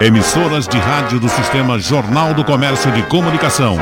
Emissoras 0.00 0.68
de 0.68 0.76
rádio 0.78 1.18
do 1.18 1.28
Sistema 1.28 1.78
Jornal 1.78 2.34
do 2.34 2.44
Comércio 2.44 2.92
de 2.92 3.02
Comunicação. 3.04 3.76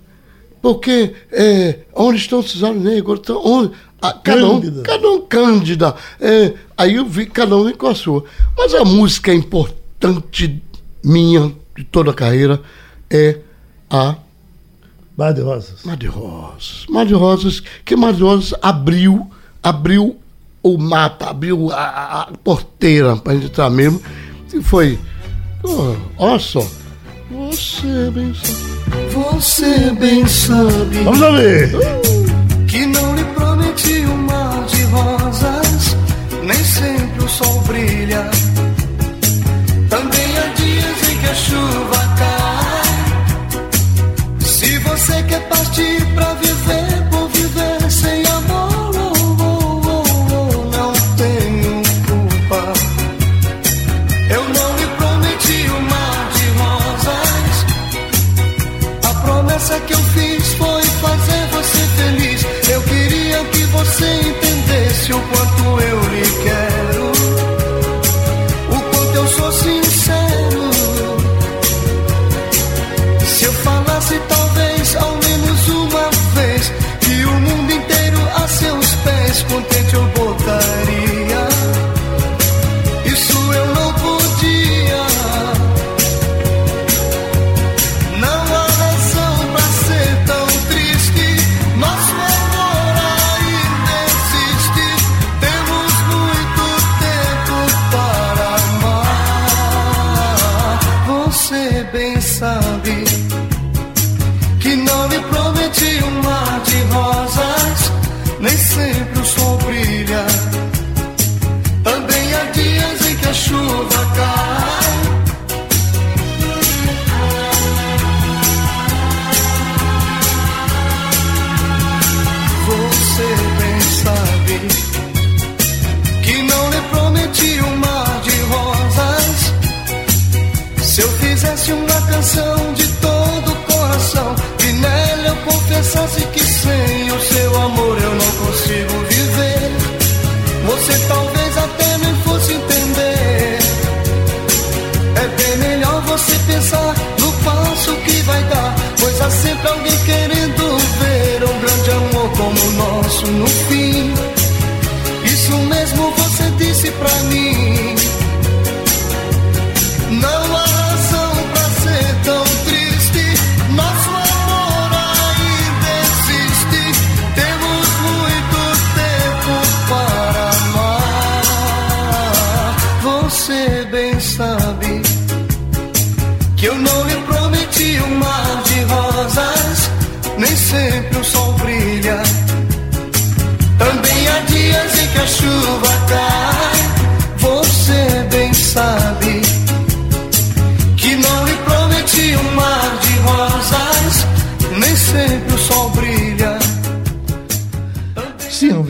Porque 0.60 1.14
é, 1.30 1.78
onde 1.94 2.18
estão 2.18 2.40
os 2.40 2.62
olhos 2.62 2.82
negros? 2.82 3.20
Então, 3.20 3.40
onde, 3.44 3.70
ah, 4.02 4.12
cada, 4.12 4.44
um, 4.48 4.60
Cândida. 4.60 4.82
cada 4.82 5.08
um 5.08 5.20
cândida. 5.20 5.94
É, 6.20 6.52
aí 6.76 6.94
eu 6.96 7.06
vi 7.06 7.26
cada 7.26 7.56
um 7.56 7.72
com 7.72 7.86
a 7.86 7.94
sua. 7.94 8.24
Mas 8.58 8.74
a 8.74 8.84
música 8.84 9.32
importante 9.32 10.60
minha, 11.04 11.52
de 11.76 11.84
toda 11.84 12.10
a 12.10 12.14
carreira, 12.14 12.60
é 13.08 13.38
a 13.88 14.16
Bar 15.16 15.32
de 15.32 15.40
Rosas. 15.40 15.84
Mar 15.84 15.96
de 15.96 16.06
Rosas. 16.08 16.84
Mar 16.90 17.06
de 17.06 17.14
Rosas, 17.14 17.62
que 17.84 17.94
Mar 17.96 18.12
de 18.12 18.22
Rosas 18.22 18.52
abriu, 18.60 19.30
abriu 19.62 20.16
o 20.62 20.76
mapa, 20.76 21.30
abriu 21.30 21.70
a, 21.70 21.76
a- 21.76 22.20
a 22.22 22.26
porteira 22.42 23.16
para 23.16 23.34
gente 23.34 23.46
entrar 23.46 23.70
mesmo. 23.70 24.02
E 24.56 24.62
foi. 24.62 24.98
ó, 25.64 25.94
Olha 26.18 26.38
só. 26.38 26.66
Você 27.30 28.10
bem 28.12 28.32
sabe. 28.34 29.10
Você 29.12 29.90
bem 29.98 30.26
sabe. 30.26 31.02
Vamos 31.04 31.20
ouvir. 31.20 31.70
Que 32.68 32.86
não 32.86 33.14
lhe 33.16 33.24
prometi 33.24 33.98
um 34.06 34.16
mar 34.16 34.64
de 34.66 34.82
rosas, 34.84 35.96
nem 36.42 36.64
sempre 36.64 37.24
o 37.24 37.28
sol 37.28 37.60
brilha. 37.66 38.30
Também 39.90 40.38
há 40.38 40.46
dias 40.54 41.08
em 41.10 41.18
que 41.18 41.26
a 41.26 41.34
chuva 41.34 42.14
cai. 42.18 43.56
Se 44.40 44.78
você 44.78 45.22
quer 45.24 45.48
partir 45.48 46.04
pra 46.14 46.34
viver, 46.34 47.02
por 47.10 47.15
viver 47.15 47.15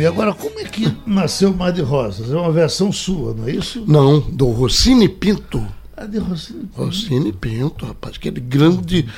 Agora 0.06 0.33
como 0.34 0.59
é 0.61 0.65
que 0.65 0.93
nasceu 1.06 1.53
Mar 1.53 1.72
de 1.72 1.83
Rosas? 1.83 2.31
É 2.31 2.34
uma 2.37 2.53
versão 2.53 2.93
sua, 2.93 3.34
não 3.34 3.47
é 3.49 3.53
isso? 3.53 3.84
Não, 3.87 4.21
do 4.21 4.47
Rossini 4.50 5.09
Pinto. 5.09 5.67
A 5.97 6.05
de 6.05 6.19
Rossini. 6.19 6.69
Rossini 6.75 7.33
Pinto, 7.33 7.87
rapaz, 7.87 8.16
aquele 8.16 8.41
grande, 8.41 9.09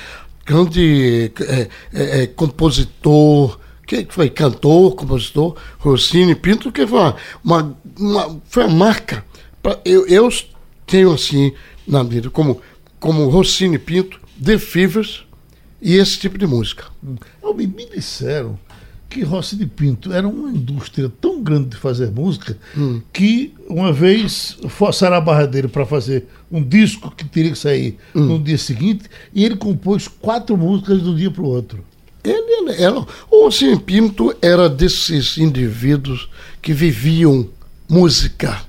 grande 0.47 1.33
é, 1.41 1.69
é, 1.93 2.23
é, 2.23 2.27
compositor, 2.27 3.59
que 3.87 4.07
foi 4.11 4.31
cantor, 4.31 4.95
compositor, 4.95 5.57
Rossini 5.79 6.35
Pinto, 6.35 6.71
que 6.71 6.87
foi 6.87 6.99
uma, 7.01 7.17
uma, 7.45 7.77
uma- 7.99 8.41
foi 8.49 8.65
uma 8.65 8.75
marca. 8.77 9.25
pra- 9.63 9.81
eu, 9.85 10.07
eu 10.07 10.29
tenho 10.87 11.13
assim 11.13 11.53
na 11.87 12.03
vida, 12.03 12.31
como, 12.31 12.61
como 13.01 13.29
Rossini 13.29 13.79
Pinto, 13.79 14.21
The 14.43 14.59
Fevers 14.59 15.25
e 15.83 15.95
esse 15.97 16.19
tipo 16.19 16.39
de 16.39 16.47
música. 16.47 16.85
Almir, 17.43 17.69
me 17.69 17.87
disseram 17.87 18.59
que 19.09 19.23
Rossini 19.23 19.67
Pinto 19.67 20.13
era 20.13 20.29
uma 20.29 20.51
indústria 20.51 21.11
tão 21.21 21.43
grande 21.43 21.71
de 21.71 21.77
fazer 21.77 22.11
música 22.11 22.57
que 23.13 23.55
uma 23.69 23.93
vez 23.93 24.59
forçaram 24.69 25.17
a 25.17 25.21
barra 25.21 25.47
dele 25.47 25.69
para 25.69 25.87
fazer 25.87 26.27
um 26.53 26.63
disco 26.63 27.11
que 27.17 27.25
teria 27.25 27.53
que 27.53 27.59
sair 27.59 27.97
no 28.15 28.39
dia 28.39 28.59
seguinte 28.59 29.05
e 29.35 29.45
ele 29.45 29.57
compôs 29.57 30.07
quatro 30.09 30.57
músicas 30.57 31.03
de 31.03 31.09
um 31.09 31.15
dia 31.15 31.31
para 31.31 31.43
o 31.43 31.47
outro. 31.47 31.83
Ele 32.23 32.73
era, 32.77 32.99
o 33.31 33.45
Rossini 33.45 33.79
Pinto 33.79 34.35
era 34.43 34.69
desses 34.69 35.39
indivíduos 35.39 36.29
que 36.61 36.75
viviam 36.75 37.49
música, 37.89 38.61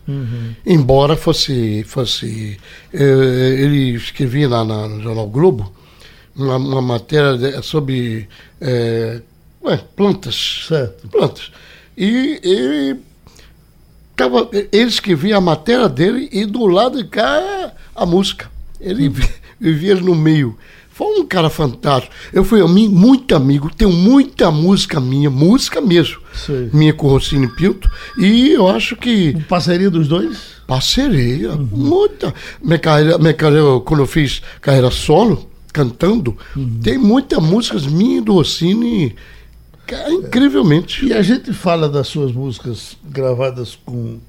embora 0.65 1.17
fosse, 1.17 1.83
fosse 1.85 2.57
eh, 2.93 3.55
ele 3.59 3.95
escrevia 3.95 4.47
lá 4.47 4.63
na- 4.63 4.87
no 4.87 5.01
jornal 5.01 5.27
Globo 5.27 5.73
uma, 6.35 6.55
uma 6.55 6.81
matéria 6.81 7.37
de- 7.37 7.61
sobre 7.61 8.29
eh, 8.61 9.21
ué, 9.69 9.77
plantas, 9.95 10.65
Certo. 10.67 11.07
plantas, 11.07 11.51
e 11.97 12.39
ele, 12.43 12.99
tava, 14.15 14.49
ele 14.51 14.89
escrevia 14.89 15.37
a 15.37 15.41
matéria 15.41 15.87
dele 15.89 16.29
e 16.31 16.45
do 16.45 16.65
lado 16.65 17.01
de 17.01 17.09
cá 17.09 17.73
a 17.95 18.05
música. 18.05 18.49
Ele 18.79 19.09
vi- 19.09 19.29
vivia 19.59 19.95
no 19.95 20.15
meio. 20.15 20.57
Foi 20.91 21.17
um 21.21 21.25
cara 21.25 21.49
fantástico. 21.49 22.13
Eu 22.33 22.43
fui 22.43 22.61
muito 22.61 23.33
amigo, 23.33 23.69
tenho 23.73 23.91
muita 23.91 24.51
música 24.51 24.99
minha, 24.99 25.29
música 25.29 25.79
mesmo, 25.79 26.17
Sei. 26.33 26.69
minha 26.73 26.93
com 26.93 27.07
Rossini 27.07 27.47
Pinto. 27.47 27.89
E 28.17 28.51
eu 28.51 28.67
acho 28.67 28.97
que 28.97 29.33
Parceria 29.47 29.89
dos 29.89 30.09
dois? 30.09 30.37
Parceria, 30.67 31.55
muita. 31.55 32.33
Minha 32.61 32.79
carreira, 32.79 33.17
minha 33.17 33.33
carreira, 33.33 33.79
quando 33.85 34.01
eu 34.01 34.07
fiz 34.07 34.41
carreira 34.59 34.91
solo, 34.91 35.49
cantando, 35.71 36.37
tem 36.83 36.97
muitas 36.97 37.41
músicas 37.41 37.85
minhas 37.87 38.25
do 38.25 38.33
Rossini, 38.33 39.15
cara, 39.15 39.15
incrivelmente. 40.09 41.05
E 41.05 41.13
a 41.13 41.21
gente 41.21 41.53
fala 41.53 41.87
das 41.89 42.07
suas 42.07 42.31
músicas 42.31 42.97
gravadas 43.03 43.77
com, 43.85 44.19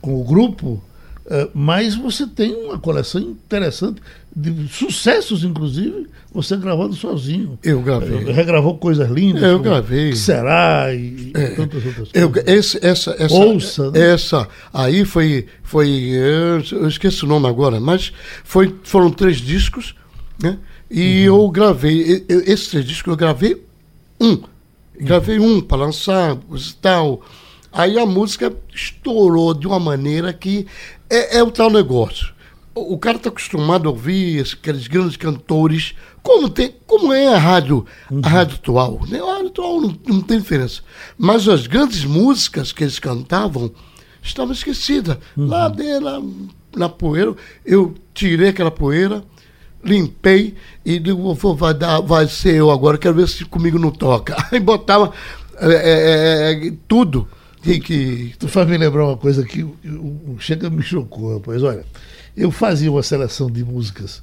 com 0.00 0.20
o 0.20 0.24
grupo, 0.24 0.82
eh, 1.26 1.48
mas 1.54 1.94
você 1.94 2.26
tem 2.26 2.54
uma 2.54 2.78
coleção 2.78 3.20
interessante 3.20 4.00
de 4.34 4.68
sucessos, 4.68 5.42
inclusive, 5.42 6.06
você 6.32 6.56
gravando 6.56 6.94
sozinho. 6.94 7.58
Eu 7.64 7.80
gravei. 7.82 8.28
Eh, 8.28 8.32
Regravou 8.32 8.76
coisas 8.78 9.10
lindas. 9.10 9.42
Eu 9.42 9.58
gravei. 9.58 10.10
Que 10.10 10.16
será 10.16 10.94
e, 10.94 11.32
e 11.34 11.54
tantas 11.56 11.84
outras 11.84 12.08
Eu, 12.14 12.30
coisas. 12.30 12.48
esse, 12.54 12.86
essa, 12.86 13.16
essa, 13.18 13.34
Ouça, 13.34 13.90
né? 13.90 14.12
essa 14.12 14.48
aí 14.72 15.04
foi, 15.04 15.46
foi 15.62 15.88
eu, 15.90 16.62
eu 16.82 16.88
esqueci 16.88 17.24
o 17.24 17.28
nome 17.28 17.46
agora, 17.48 17.80
mas 17.80 18.12
foi, 18.44 18.74
foram 18.84 19.10
três 19.10 19.38
discos, 19.38 19.94
né? 20.40 20.58
E 20.90 21.28
Uhum. 21.28 21.42
eu 21.44 21.50
gravei, 21.50 22.24
eu- 22.28 22.40
esses 22.46 22.68
três 22.68 22.84
discos 22.86 23.10
eu 23.10 23.16
gravei 23.16 23.62
um, 24.20 24.38
gravei 25.00 25.38
um 25.38 25.60
para 25.60 25.78
lançar, 25.78 26.36
e 26.36 26.74
tal. 26.74 27.22
Aí 27.72 27.98
a 27.98 28.06
música 28.06 28.54
estourou 28.74 29.54
de 29.54 29.66
uma 29.66 29.78
maneira 29.78 30.32
que 30.32 30.66
é, 31.08 31.38
é 31.38 31.42
o 31.42 31.50
tal 31.50 31.70
negócio. 31.70 32.34
O, 32.74 32.94
o 32.94 32.98
cara 32.98 33.16
está 33.16 33.28
acostumado 33.28 33.88
a 33.88 33.92
ouvir 33.92 34.44
aqueles 34.52 34.86
grandes 34.86 35.16
cantores, 35.16 35.94
como, 36.22 36.48
tem, 36.48 36.74
como 36.86 37.12
é 37.12 37.34
a 37.34 37.38
rádio, 37.38 37.84
a 38.22 38.28
rádio 38.28 38.56
atual. 38.56 39.00
Né? 39.08 39.20
A 39.20 39.34
rádio 39.34 39.48
atual 39.48 39.80
não, 39.80 39.98
não 40.06 40.20
tem 40.20 40.38
diferença. 40.38 40.82
Mas 41.16 41.48
as 41.48 41.66
grandes 41.66 42.04
músicas 42.04 42.72
que 42.72 42.84
eles 42.84 42.98
cantavam 42.98 43.70
estavam 44.22 44.52
esquecidas. 44.52 45.18
Lá 45.36 45.68
dentro, 45.68 46.04
lá 46.04 46.22
na 46.76 46.88
poeira, 46.88 47.34
eu 47.64 47.94
tirei 48.12 48.48
aquela 48.48 48.70
poeira, 48.70 49.22
limpei 49.84 50.54
e 50.84 50.98
digo, 50.98 51.34
"Vou- 51.34 51.54
vai, 51.54 51.74
dar, 51.74 52.00
vai 52.00 52.26
ser 52.28 52.54
eu 52.56 52.70
agora, 52.70 52.98
quero 52.98 53.14
ver 53.14 53.28
se 53.28 53.44
comigo 53.44 53.78
não 53.78 53.90
toca. 53.90 54.36
Aí 54.52 54.60
botava 54.60 55.12
é, 55.60 55.72
é, 55.72 56.66
é, 56.68 56.72
tudo. 56.86 57.28
Que, 57.62 57.80
que, 57.80 58.34
Tu 58.38 58.46
faz 58.46 58.68
me 58.68 58.78
lembrar 58.78 59.04
uma 59.06 59.16
coisa 59.16 59.44
que 59.44 59.66
chega 60.38 60.70
me 60.70 60.82
chocou, 60.82 61.34
rapaz. 61.34 61.62
Olha, 61.62 61.84
eu 62.36 62.50
fazia 62.52 62.90
uma 62.90 63.02
seleção 63.02 63.50
de 63.50 63.64
músicas 63.64 64.22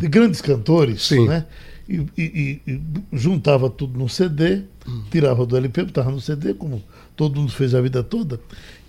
de 0.00 0.08
grandes 0.08 0.40
cantores, 0.40 1.02
Sim. 1.06 1.26
né? 1.28 1.46
E, 1.88 1.94
e- 2.18 2.60
e- 2.66 2.72
e 2.72 2.80
juntava 3.12 3.70
tudo 3.70 3.98
num 3.98 4.08
CD, 4.08 4.62
tirava 5.10 5.46
do 5.46 5.56
LP, 5.56 5.84
botava 5.84 6.10
no 6.10 6.20
CD, 6.20 6.54
como 6.54 6.82
todo 7.16 7.38
mundo 7.40 7.52
fez 7.52 7.74
a 7.74 7.80
vida 7.80 8.02
toda. 8.02 8.40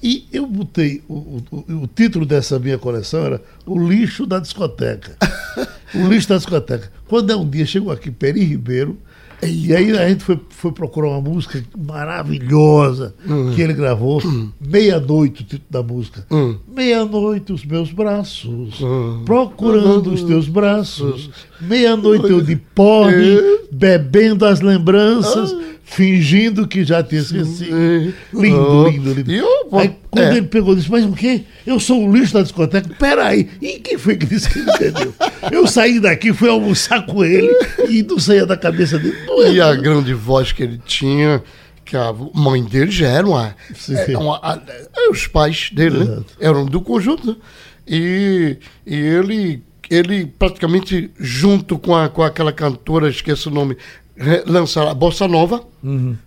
E 0.02 0.28
eu 0.34 0.46
botei, 0.48 1.02
o- 1.08 1.42
o- 1.52 1.84
o 1.84 1.88
título 1.88 2.26
dessa 2.26 2.58
minha 2.60 2.78
coleção 2.78 3.24
era 3.26 3.42
O 3.66 3.78
Lixo 3.88 4.26
da 4.26 4.40
Discoteca. 4.40 5.16
o 5.96 6.08
Lixo 6.08 6.30
da 6.30 6.38
Discoteca. 6.38 6.92
Quando 7.08 7.32
é 7.32 7.36
um 7.36 7.48
dia, 7.48 7.66
chegou 7.66 7.92
aqui 7.92 8.12
Peri 8.12 8.44
Ribeiro, 8.44 8.98
e 9.46 9.76
aí 9.76 9.92
a 9.92 10.08
gente 10.08 10.24
foi, 10.24 10.40
foi 10.50 10.72
procurar 10.72 11.10
uma 11.10 11.22
música 11.22 11.62
maravilhosa 11.78 13.14
que 13.54 13.62
ele 13.62 13.74
gravou, 13.74 14.22
Meia-Noite, 14.60 15.42
o 15.42 15.46
título 15.46 15.68
da 15.70 15.84
música. 15.84 16.26
Hum. 16.32 16.58
Meia-noite 16.74 17.52
os 17.52 17.66
meus 17.66 17.92
braços, 17.92 18.80
procurando 19.26 20.14
os 20.14 20.24
teus 20.24 20.48
braços. 20.48 21.30
Meia-noite 21.60 22.30
eu 22.30 22.42
de 22.42 22.56
porre, 22.56 23.38
bebendo 23.70 24.46
as 24.46 24.62
lembranças, 24.62 25.54
fingindo 25.84 26.66
que 26.68 26.86
já 26.86 27.04
te 27.04 27.18
esqueci. 27.18 27.66
Lindo, 28.34 28.88
lindo, 28.88 29.14
lindo. 29.14 29.32
E 29.32 29.42
Aí 29.82 29.96
quando 30.12 30.26
é. 30.26 30.38
ele 30.38 30.48
pegou, 30.48 30.76
disse, 30.76 30.90
mas 30.92 31.04
o 31.06 31.14
quê? 31.14 31.44
Eu 31.66 31.80
sou 31.80 32.06
o 32.08 32.12
lixo 32.16 32.34
da 32.34 32.42
discoteca? 32.42 32.90
Peraí, 33.00 33.50
e 33.62 33.80
quem 33.80 33.98
foi 33.98 34.16
que 34.18 34.26
disse 34.26 34.50
que 34.50 34.60
ele 34.60 34.70
entendeu? 34.72 35.14
Eu 35.52 35.66
saí 35.68 36.00
daqui, 36.00 36.32
fui 36.34 36.50
almoçar 36.50 37.06
com 37.06 37.24
ele 37.24 37.50
e 37.90 38.04
não 38.04 38.20
saía 38.20 38.46
da 38.46 38.56
cabeça 38.58 38.98
dele. 39.00 39.16
Não 39.26 39.52
E 39.52 39.60
a 39.62 39.74
grande 39.76 40.14
voz 40.14 40.52
que 40.52 40.64
ele 40.64 40.80
tinha, 40.86 41.42
que 41.86 41.98
a 41.98 42.14
mãe 42.34 42.64
dele 42.64 42.92
já 42.92 43.08
era 43.08 43.26
uma. 43.28 43.56
Sim. 43.76 43.96
é 43.96 44.18
uma- 44.18 44.38
a- 44.42 44.62
é, 44.96 45.10
os 45.10 45.28
pais 45.28 45.70
dele, 45.74 46.04
né? 46.04 46.24
Eram 46.40 46.66
do 46.66 46.80
conjunto, 46.82 47.28
né? 47.28 47.36
E, 47.88 48.58
e 48.86 48.96
ele, 48.96 49.62
ele 49.90 50.26
praticamente, 50.26 51.12
junto 51.20 51.78
com, 51.78 51.96
a, 51.96 52.08
com 52.08 52.24
aquela 52.24 52.54
cantora, 52.54 53.10
esqueço 53.10 53.50
o 53.50 53.54
nome, 53.54 53.76
lançaram 54.46 54.90
a 54.90 54.94
Bossa 54.94 55.28
Nova. 55.28 55.64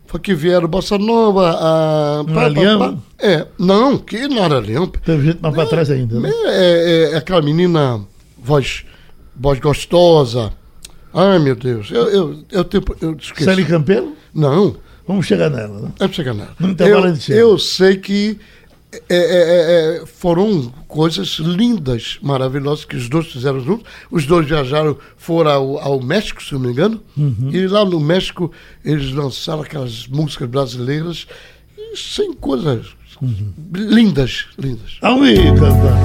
Foi 0.07 0.21
que 0.21 0.35
vieram 0.35 0.69
Bossa 0.69 0.99
Nova. 0.99 1.51
A, 1.59 2.23
Não 2.25 2.49
Leão? 2.49 3.03
É, 3.19 3.47
não, 3.59 3.99
que 3.99 4.27
não 4.29 4.45
era 4.45 4.59
Leão. 4.59 4.87
Teve 4.87 5.27
gente 5.27 5.41
mais 5.41 5.55
pra 5.55 5.67
trás 5.67 5.91
ainda, 5.91 6.19
né? 6.21 6.31
É, 6.47 7.11
é- 7.11 7.15
é 7.15 7.17
aquela 7.17 7.41
menina, 7.43 8.01
voz, 8.39 8.85
voz 9.35 9.59
gostosa. 9.61 10.53
Ai, 11.15 11.39
meu 11.39 11.57
Deus, 11.57 11.91
eu, 11.91 12.09
eu, 12.09 12.45
eu, 12.53 12.65
tenho, 12.65 12.85
eu 13.01 13.17
esqueci. 13.19 13.45
Sally 13.45 13.65
Campelo? 13.65 14.15
Não, 14.35 14.77
Vamos 15.09 15.25
chegar 15.25 15.49
nela, 15.49 15.83
né? 15.83 15.93
é 16.01 16.07
pra 16.07 16.13
chegar 16.13 16.35
nada. 16.35 16.51
No 16.59 16.71
intervalo 16.71 17.07
a 17.07 17.33
Eu, 17.33 17.51
eu 17.53 17.59
sei 17.59 17.97
que 17.97 18.39
é, 19.09 19.17
é, 19.17 19.97
é, 19.99 20.03
é, 20.03 20.07
foram 20.07 20.73
coisas 20.89 21.39
lindas, 21.39 22.19
maravilhosas 22.23 22.85
que 22.85 22.97
os 22.97 23.09
dois 23.09 23.27
fizeram 23.27 23.61
juntos. 23.61 23.87
Os 24.11 24.27
dois 24.27 24.47
viajaram, 24.47 24.97
foram 25.17 25.51
ao, 25.51 25.79
ao 25.79 26.01
México, 26.03 26.43
se 26.43 26.53
não 26.53 26.61
me 26.61 26.69
engano. 26.69 27.03
Uhum. 27.17 27.51
E 27.53 27.67
lá 27.67 27.85
no 27.85 28.01
México 28.01 28.53
eles 28.85 29.13
lançaram 29.13 29.63
aquelas 29.63 30.07
músicas 30.07 30.49
brasileiras 30.49 31.27
sem 31.95 32.33
coisas 32.33 32.95
Uhum. 33.21 33.51
lindas, 33.73 34.45
lindas. 34.59 34.99
Aí, 35.01 35.37
cantar. 35.59 36.03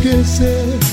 Esquecer 0.00 0.89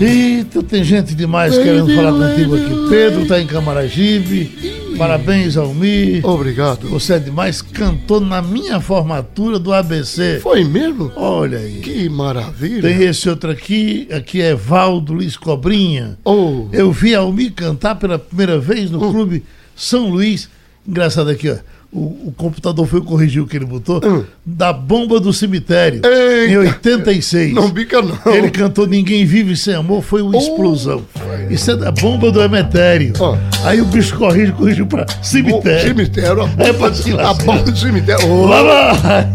Eita, 0.00 0.62
tem 0.62 0.84
gente 0.84 1.14
demais 1.14 1.52
Lady, 1.52 1.64
querendo 1.64 1.94
falar 1.94 2.12
contigo 2.12 2.54
aqui. 2.54 2.88
Pedro 2.88 3.26
tá 3.26 3.40
em 3.40 3.46
Camaragibe. 3.46 4.78
Parabéns, 4.96 5.56
Almir. 5.56 6.24
Obrigado. 6.24 6.88
Você 6.88 7.14
é 7.14 7.18
demais, 7.18 7.60
cantou 7.62 8.20
na 8.20 8.40
minha 8.42 8.80
formatura 8.80 9.58
do 9.58 9.72
ABC. 9.72 10.38
Foi 10.42 10.64
mesmo? 10.64 11.10
Olha 11.16 11.58
aí. 11.58 11.80
Que 11.80 12.08
maravilha. 12.08 12.82
Tem 12.82 13.02
esse 13.08 13.28
outro 13.28 13.50
aqui, 13.50 14.08
aqui 14.12 14.40
é 14.40 14.54
Valdo 14.54 15.12
Luiz 15.14 15.36
Cobrinha. 15.36 16.18
Oh, 16.24 16.66
Eu 16.72 16.90
vi 16.92 17.14
Almir 17.14 17.52
cantar 17.52 17.96
pela 17.96 18.18
primeira 18.18 18.58
vez 18.58 18.90
no 18.90 19.04
Hum. 19.04 19.12
clube 19.12 19.44
São 19.76 20.10
Luís. 20.10 20.48
Engraçado 20.86 21.28
aqui, 21.30 21.50
ó. 21.50 21.56
O, 21.90 22.28
o 22.28 22.34
computador 22.36 22.86
foi 22.86 23.00
corrigir 23.00 23.40
o 23.42 23.46
que 23.46 23.56
ele 23.56 23.64
botou. 23.64 23.98
Hum. 24.04 24.22
Da 24.44 24.74
bomba 24.74 25.18
do 25.18 25.32
cemitério. 25.32 26.02
Eita. 26.04 26.52
Em 26.52 26.56
86. 26.58 27.54
não 27.54 27.70
bica 27.70 28.02
não. 28.02 28.18
Ele 28.32 28.50
cantou 28.50 28.86
Ninguém 28.86 29.24
Vive 29.24 29.56
Sem 29.56 29.74
Amor, 29.74 30.02
foi 30.02 30.20
uma 30.20 30.36
explosão. 30.36 31.02
Isso 31.48 31.70
é 31.70 31.76
da 31.76 31.90
bomba 31.90 32.30
do 32.30 32.42
emetério. 32.42 33.14
Ó. 33.18 33.36
Aí 33.64 33.80
o 33.80 33.86
bicho 33.86 34.16
corrige, 34.18 34.52
corrigiu 34.52 34.86
pra 34.86 35.04
Bom, 35.06 35.22
cemitério. 35.22 35.88
cemitério. 35.88 36.42
a 36.42 36.44
É 36.44 36.72
bomba- 36.72 36.74
pra 36.74 36.94
se 36.94 37.10
A 37.18 37.32
bomba 37.34 37.62
do 37.62 37.76
cemitério. 37.78 38.26
Oh, 38.30 38.44
Lá 38.46 38.92
vai! 38.92 39.28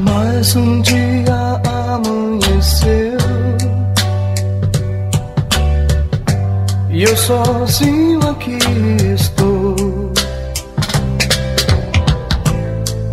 Mais 0.00 0.54
um 0.54 0.82
dia 0.82 1.13
E 6.94 7.02
eu 7.02 7.16
sozinho 7.16 8.20
aqui 8.30 8.56
estou 9.12 10.12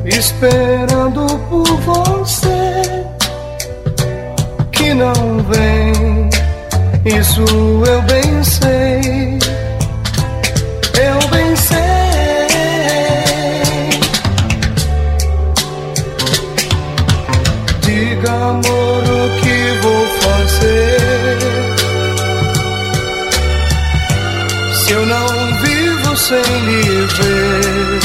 Esperando 0.06 1.26
por 1.50 1.66
você 1.82 3.06
Que 4.72 4.94
não 4.94 5.40
vem. 5.50 6.30
Isso 7.20 7.42
eu 7.42 8.02
bem 8.04 8.44
sei 8.44 9.40
Eu 10.94 11.28
bem 11.32 11.56
sei. 11.56 11.82
Diga, 17.82 18.32
amor, 18.32 18.81
sem 26.22 26.42
lhe 26.66 27.08
ver. 27.18 28.00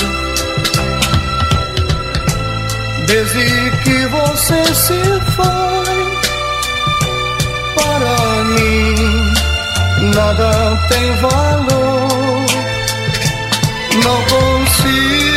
Desde 3.06 3.70
que 3.84 4.06
você 4.06 4.60
se 4.74 5.02
foi, 5.36 5.98
para 7.76 8.44
mim 8.44 8.94
nada 10.14 10.50
tem 10.88 11.08
valor. 11.16 12.46
Não 14.04 14.18
consigo 14.32 15.35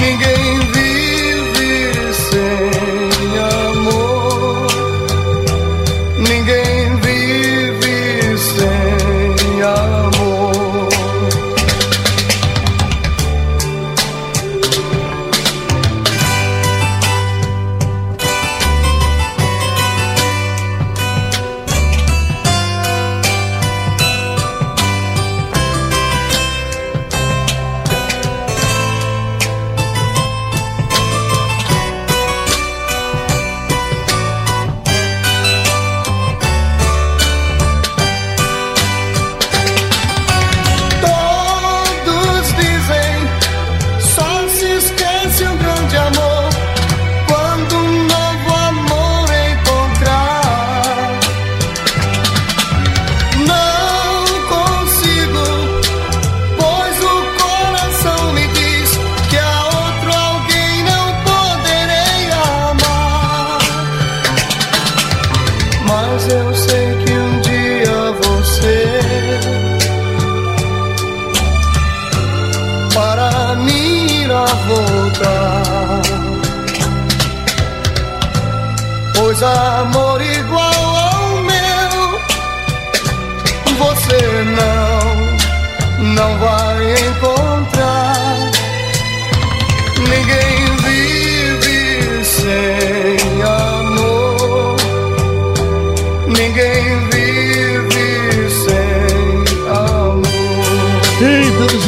Ninguém 0.00 0.60
vive 0.72 0.89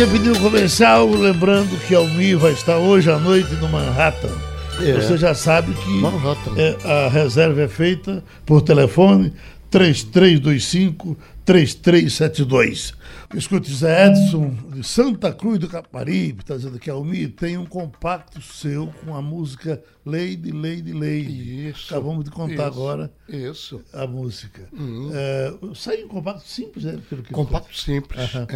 você 0.02 0.06
pediu 0.18 0.36
comercial, 0.40 1.08
lembrando 1.08 1.78
que 1.86 1.94
Almir 1.94 2.36
vai 2.36 2.52
estar 2.52 2.76
hoje 2.76 3.08
à 3.08 3.18
noite 3.18 3.54
no 3.54 3.68
Manhattan. 3.68 4.32
É. 4.80 4.94
Você 4.94 5.16
já 5.16 5.32
sabe 5.32 5.72
que 5.74 5.90
Manhattan. 5.90 6.54
é, 6.56 7.04
a 7.04 7.08
reserva 7.08 7.62
é 7.62 7.68
feita 7.68 8.24
por 8.44 8.62
telefone 8.62 9.32
3325 9.70 11.16
3372. 11.44 12.94
Escute, 13.34 13.72
Zé 13.74 14.06
Edson, 14.08 14.54
de 14.72 14.84
Santa 14.84 15.32
Cruz 15.32 15.58
do 15.58 15.68
Caparibe, 15.68 16.40
está 16.40 16.56
dizendo 16.56 16.78
que 16.78 16.90
Almir 16.90 17.32
tem 17.32 17.56
um 17.56 17.64
compacto 17.66 18.40
seu 18.42 18.92
com 19.04 19.14
a 19.14 19.22
música 19.22 19.82
Lady, 20.04 20.52
Lady, 20.52 20.92
Lady. 20.92 21.68
Isso, 21.70 21.92
Acabamos 21.94 22.24
de 22.24 22.30
contar 22.30 22.52
isso. 22.54 22.62
agora 22.62 23.12
Isso. 23.28 23.80
a 23.92 24.06
música. 24.06 24.68
É, 25.12 25.54
saiu 25.74 26.04
um 26.06 26.08
compacto 26.08 26.46
simples, 26.46 26.84
né? 26.84 26.98
Pelo 27.08 27.22
que 27.22 27.32
Compacto 27.32 27.76
simples. 27.76 28.20
Aham. 28.34 28.46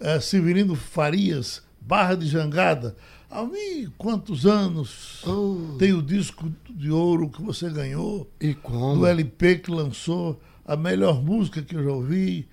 É. 0.00 0.16
é, 0.16 0.20
Severino 0.20 0.74
Farias, 0.74 1.62
Barra 1.80 2.14
de 2.14 2.26
Jangada. 2.26 2.94
Almir, 3.30 3.90
quantos 3.96 4.44
anos 4.44 5.22
Oh. 5.24 5.76
tem 5.78 5.92
o 5.92 6.02
disco 6.02 6.52
de 6.68 6.90
ouro 6.90 7.28
que 7.30 7.40
você 7.40 7.70
ganhou, 7.70 8.28
E 8.40 8.54
como? 8.54 8.96
do 8.96 9.06
LP 9.06 9.58
que 9.58 9.70
lançou, 9.70 10.40
a 10.70 10.76
melhor 10.76 11.20
música 11.20 11.60
que 11.62 11.74
eu 11.74 11.82
já 11.82 11.90
ouvi, 11.90 12.46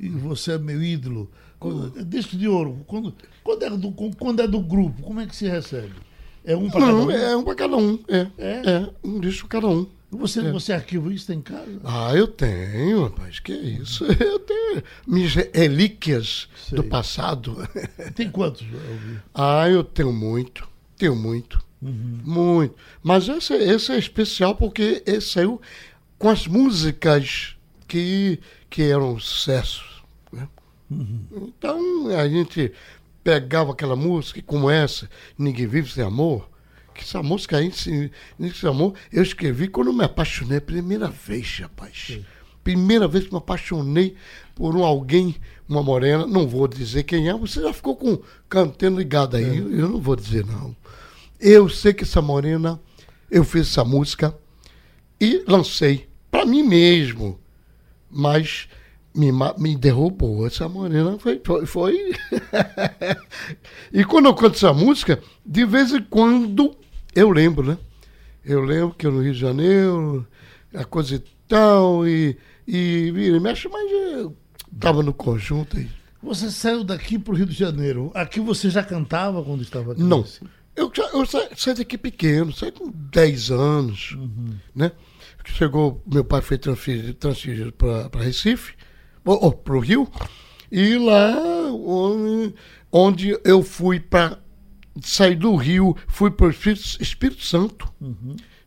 e 0.00 0.08
você 0.08 0.52
é 0.52 0.58
meu 0.58 0.82
ídolo. 0.82 1.30
É 1.96 2.02
Disco 2.02 2.34
de 2.34 2.48
ouro, 2.48 2.82
quando, 2.86 3.14
quando, 3.44 3.62
é 3.62 3.70
do, 3.70 3.92
quando 3.92 4.40
é 4.40 4.48
do 4.48 4.60
grupo, 4.60 5.02
como 5.02 5.20
é 5.20 5.26
que 5.26 5.36
se 5.36 5.46
recebe? 5.46 5.92
É 6.46 6.56
um 6.56 6.70
para 6.70 6.80
cada 6.80 6.94
um? 6.94 7.10
é 7.10 7.36
um 7.36 7.44
para 7.44 7.54
cada 7.54 7.76
um. 7.76 7.98
É. 8.08 8.26
É? 8.38 8.62
É, 8.64 8.90
um 9.04 9.20
disco 9.20 9.46
para 9.46 9.60
cada 9.60 9.70
um. 9.70 9.86
Você, 10.10 10.50
você 10.50 10.72
arquiva 10.72 11.12
isso 11.12 11.30
em 11.30 11.42
casa? 11.42 11.78
Ah, 11.84 12.16
eu 12.16 12.26
tenho, 12.26 13.04
rapaz, 13.04 13.38
que 13.38 13.52
isso? 13.52 14.06
Eu 14.18 14.38
tenho 14.38 14.82
minhas 15.06 15.34
relíquias 15.34 16.48
Sei. 16.56 16.76
do 16.76 16.84
passado. 16.84 17.68
Tem 18.16 18.30
quantos? 18.30 18.66
Ah, 19.34 19.68
eu 19.68 19.84
tenho 19.84 20.10
muito, 20.10 20.66
tenho 20.96 21.14
muito, 21.14 21.62
muito. 21.82 22.74
Mas 23.02 23.28
esse, 23.28 23.52
esse 23.52 23.92
é 23.92 23.98
especial 23.98 24.54
porque 24.54 25.02
esse 25.04 25.28
saiu 25.28 25.60
com 26.18 26.30
as 26.30 26.46
músicas 26.46 27.57
que, 27.88 28.38
que 28.70 28.82
eram 28.82 29.18
sucessos. 29.18 30.02
né? 30.32 30.46
Então 30.90 32.08
a 32.08 32.28
gente 32.28 32.72
pegava 33.24 33.72
aquela 33.72 33.96
música 33.96 34.40
como 34.42 34.70
essa, 34.70 35.08
Ninguém 35.36 35.66
Vive 35.66 35.90
Sem 35.90 36.04
Amor, 36.04 36.48
que 36.94 37.02
essa 37.02 37.22
música 37.22 37.56
aí, 37.56 37.72
Ninguém 38.38 38.54
Sem 38.54 38.70
Amor, 38.70 38.94
eu 39.12 39.22
escrevi 39.22 39.68
quando 39.68 39.92
me 39.92 40.04
apaixonei 40.04 40.58
a 40.58 40.62
primeira 40.62 41.08
vez, 41.08 41.58
rapaz. 41.58 42.20
Primeira 42.62 43.08
vez 43.08 43.24
que 43.24 43.32
me 43.32 43.38
apaixonei 43.38 44.14
por 44.54 44.76
um 44.76 44.84
alguém, 44.84 45.36
uma 45.68 45.82
morena, 45.82 46.26
não 46.26 46.46
vou 46.46 46.68
dizer 46.68 47.04
quem 47.04 47.28
é, 47.28 47.34
você 47.34 47.62
já 47.62 47.72
ficou 47.72 47.96
com 47.96 48.20
cantando 48.48 48.98
ligado 48.98 49.36
aí, 49.36 49.58
eu 49.58 49.88
não 49.88 50.00
vou 50.00 50.14
dizer 50.16 50.44
não. 50.44 50.76
Eu 51.40 51.68
sei 51.68 51.94
que 51.94 52.04
essa 52.04 52.20
morena, 52.20 52.80
eu 53.30 53.44
fiz 53.44 53.68
essa 53.68 53.84
música 53.84 54.36
e 55.20 55.44
lancei 55.46 56.08
para 56.30 56.44
mim 56.44 56.62
mesmo, 56.62 57.38
mas 58.10 58.68
me, 59.14 59.30
me 59.58 59.76
derrubou. 59.76 60.46
Essa 60.46 60.68
morena 60.68 61.18
foi. 61.18 61.40
foi, 61.44 61.66
foi. 61.66 62.12
e 63.92 64.04
quando 64.04 64.26
eu 64.26 64.34
canto 64.34 64.56
essa 64.56 64.72
música, 64.72 65.20
de 65.44 65.64
vez 65.64 65.92
em 65.92 66.02
quando 66.02 66.74
eu 67.14 67.30
lembro, 67.30 67.66
né? 67.66 67.78
Eu 68.44 68.62
lembro 68.62 68.94
que 68.94 69.06
eu 69.06 69.12
no 69.12 69.22
Rio 69.22 69.32
de 69.34 69.38
Janeiro, 69.40 70.26
a 70.74 70.84
coisa 70.84 71.16
e 71.16 71.22
tal, 71.46 72.06
e, 72.06 72.36
e 72.66 73.10
vira 73.12 73.36
e 73.36 73.40
mexe, 73.40 73.68
mas 73.68 73.90
eu 73.90 74.36
tava 74.78 75.02
no 75.02 75.12
conjunto 75.12 75.76
aí. 75.76 75.88
Você 76.22 76.50
saiu 76.50 76.82
daqui 76.82 77.18
para 77.18 77.32
o 77.32 77.36
Rio 77.36 77.46
de 77.46 77.54
Janeiro. 77.54 78.10
Aqui 78.14 78.40
você 78.40 78.70
já 78.70 78.82
cantava 78.82 79.42
quando 79.42 79.62
estava 79.62 79.92
aqui? 79.92 80.02
Não. 80.02 80.24
Eu, 80.74 80.90
eu 81.12 81.26
sa- 81.26 81.48
saí 81.56 81.74
daqui 81.74 81.98
pequeno, 81.98 82.52
saí 82.52 82.70
com 82.72 82.90
10 82.90 83.50
anos, 83.50 84.16
né? 84.74 84.92
Chegou, 85.54 86.02
meu 86.06 86.24
pai 86.24 86.40
foi 86.40 86.56
transferido, 86.58 87.14
transferido 87.14 87.72
para 87.72 88.22
Recife, 88.22 88.74
para 89.24 89.76
o 89.76 89.80
Rio, 89.80 90.08
e 90.70 90.96
lá 90.96 91.34
onde, 91.72 92.54
onde 92.92 93.38
eu 93.44 93.62
fui 93.62 93.98
para 93.98 94.38
sair 95.02 95.34
do 95.34 95.56
Rio, 95.56 95.96
fui 96.06 96.30
para 96.30 96.46
o 96.46 96.50
Espírito, 96.50 97.02
Espírito 97.02 97.44
Santo, 97.44 97.92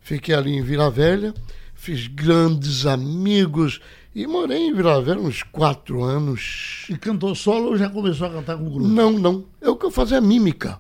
fiquei 0.02 0.36
ali 0.36 0.52
em 0.52 0.62
Vila 0.62 0.90
Velha, 0.90 1.34
fiz 1.74 2.08
grandes 2.08 2.86
amigos 2.86 3.80
e 4.14 4.28
morei 4.28 4.68
em 4.68 4.74
Vila 4.74 5.02
Velha 5.02 5.22
uns 5.22 5.44
quatro 5.44 6.04
anos. 6.04 6.86
E 6.90 6.98
cantou 6.98 7.34
solo 7.36 7.70
ou 7.70 7.78
já 7.78 7.90
começou 7.90 8.28
a 8.28 8.32
cantar 8.32 8.58
com 8.58 8.68
o 8.68 8.70
grupo? 8.70 8.88
Não, 8.88 9.12
não. 9.12 9.46
Eu 9.62 9.78
que 9.78 9.86
eu 9.86 9.92
fazia 9.92 10.20
mímica. 10.20 10.80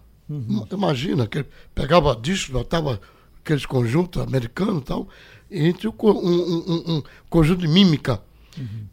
Imagina, 0.71 1.27
que 1.27 1.45
pegava 1.75 2.15
disco, 2.15 2.53
botava 2.53 3.01
aqueles 3.43 3.65
conjuntos 3.65 4.21
americanos 4.21 4.81
e 4.81 4.85
tal, 4.85 5.09
entre 5.51 5.87
um, 5.87 5.93
um- 6.01 6.83
um- 6.97 7.03
conjunto 7.29 7.61
de 7.61 7.67
mímica. 7.67 8.21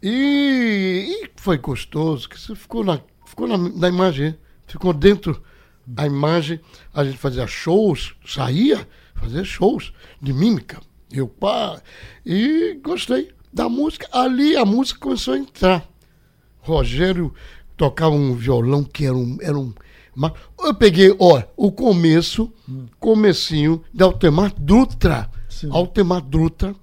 E, 0.01 1.23
e 1.23 1.29
foi 1.35 1.57
gostoso, 1.57 2.27
que 2.29 2.39
você 2.39 2.55
ficou 2.55 2.83
na, 2.83 2.99
ficou 3.25 3.47
na, 3.47 3.57
na 3.57 3.87
imagem, 3.89 4.35
ficou 4.67 4.93
dentro 4.93 5.41
da 5.85 6.05
imagem, 6.05 6.59
a 6.93 7.03
gente 7.03 7.17
fazia 7.17 7.47
shows, 7.47 8.13
saía, 8.25 8.87
fazia 9.15 9.43
shows 9.43 9.93
de 10.21 10.31
mímica. 10.33 10.79
Eu, 11.11 11.27
pá, 11.27 11.81
e 12.25 12.79
gostei 12.83 13.31
da 13.51 13.67
música. 13.67 14.07
Ali 14.11 14.55
a 14.55 14.63
música 14.63 14.99
começou 14.99 15.33
a 15.33 15.37
entrar. 15.39 15.89
Rogério 16.59 17.33
tocava 17.75 18.13
um 18.13 18.35
violão 18.35 18.83
que 18.83 19.05
era 19.05 19.15
um. 19.15 19.37
Era 19.41 19.57
um 19.57 19.73
eu 20.59 20.73
peguei, 20.73 21.15
ó, 21.17 21.41
o 21.55 21.71
começo, 21.71 22.51
comecinho 22.99 23.81
de 23.93 24.03
Altemar 24.03 24.53
Dutra. 24.57 25.29
Sim. 25.59 25.69
Altemar 25.73 26.21
Dutra, 26.21 26.73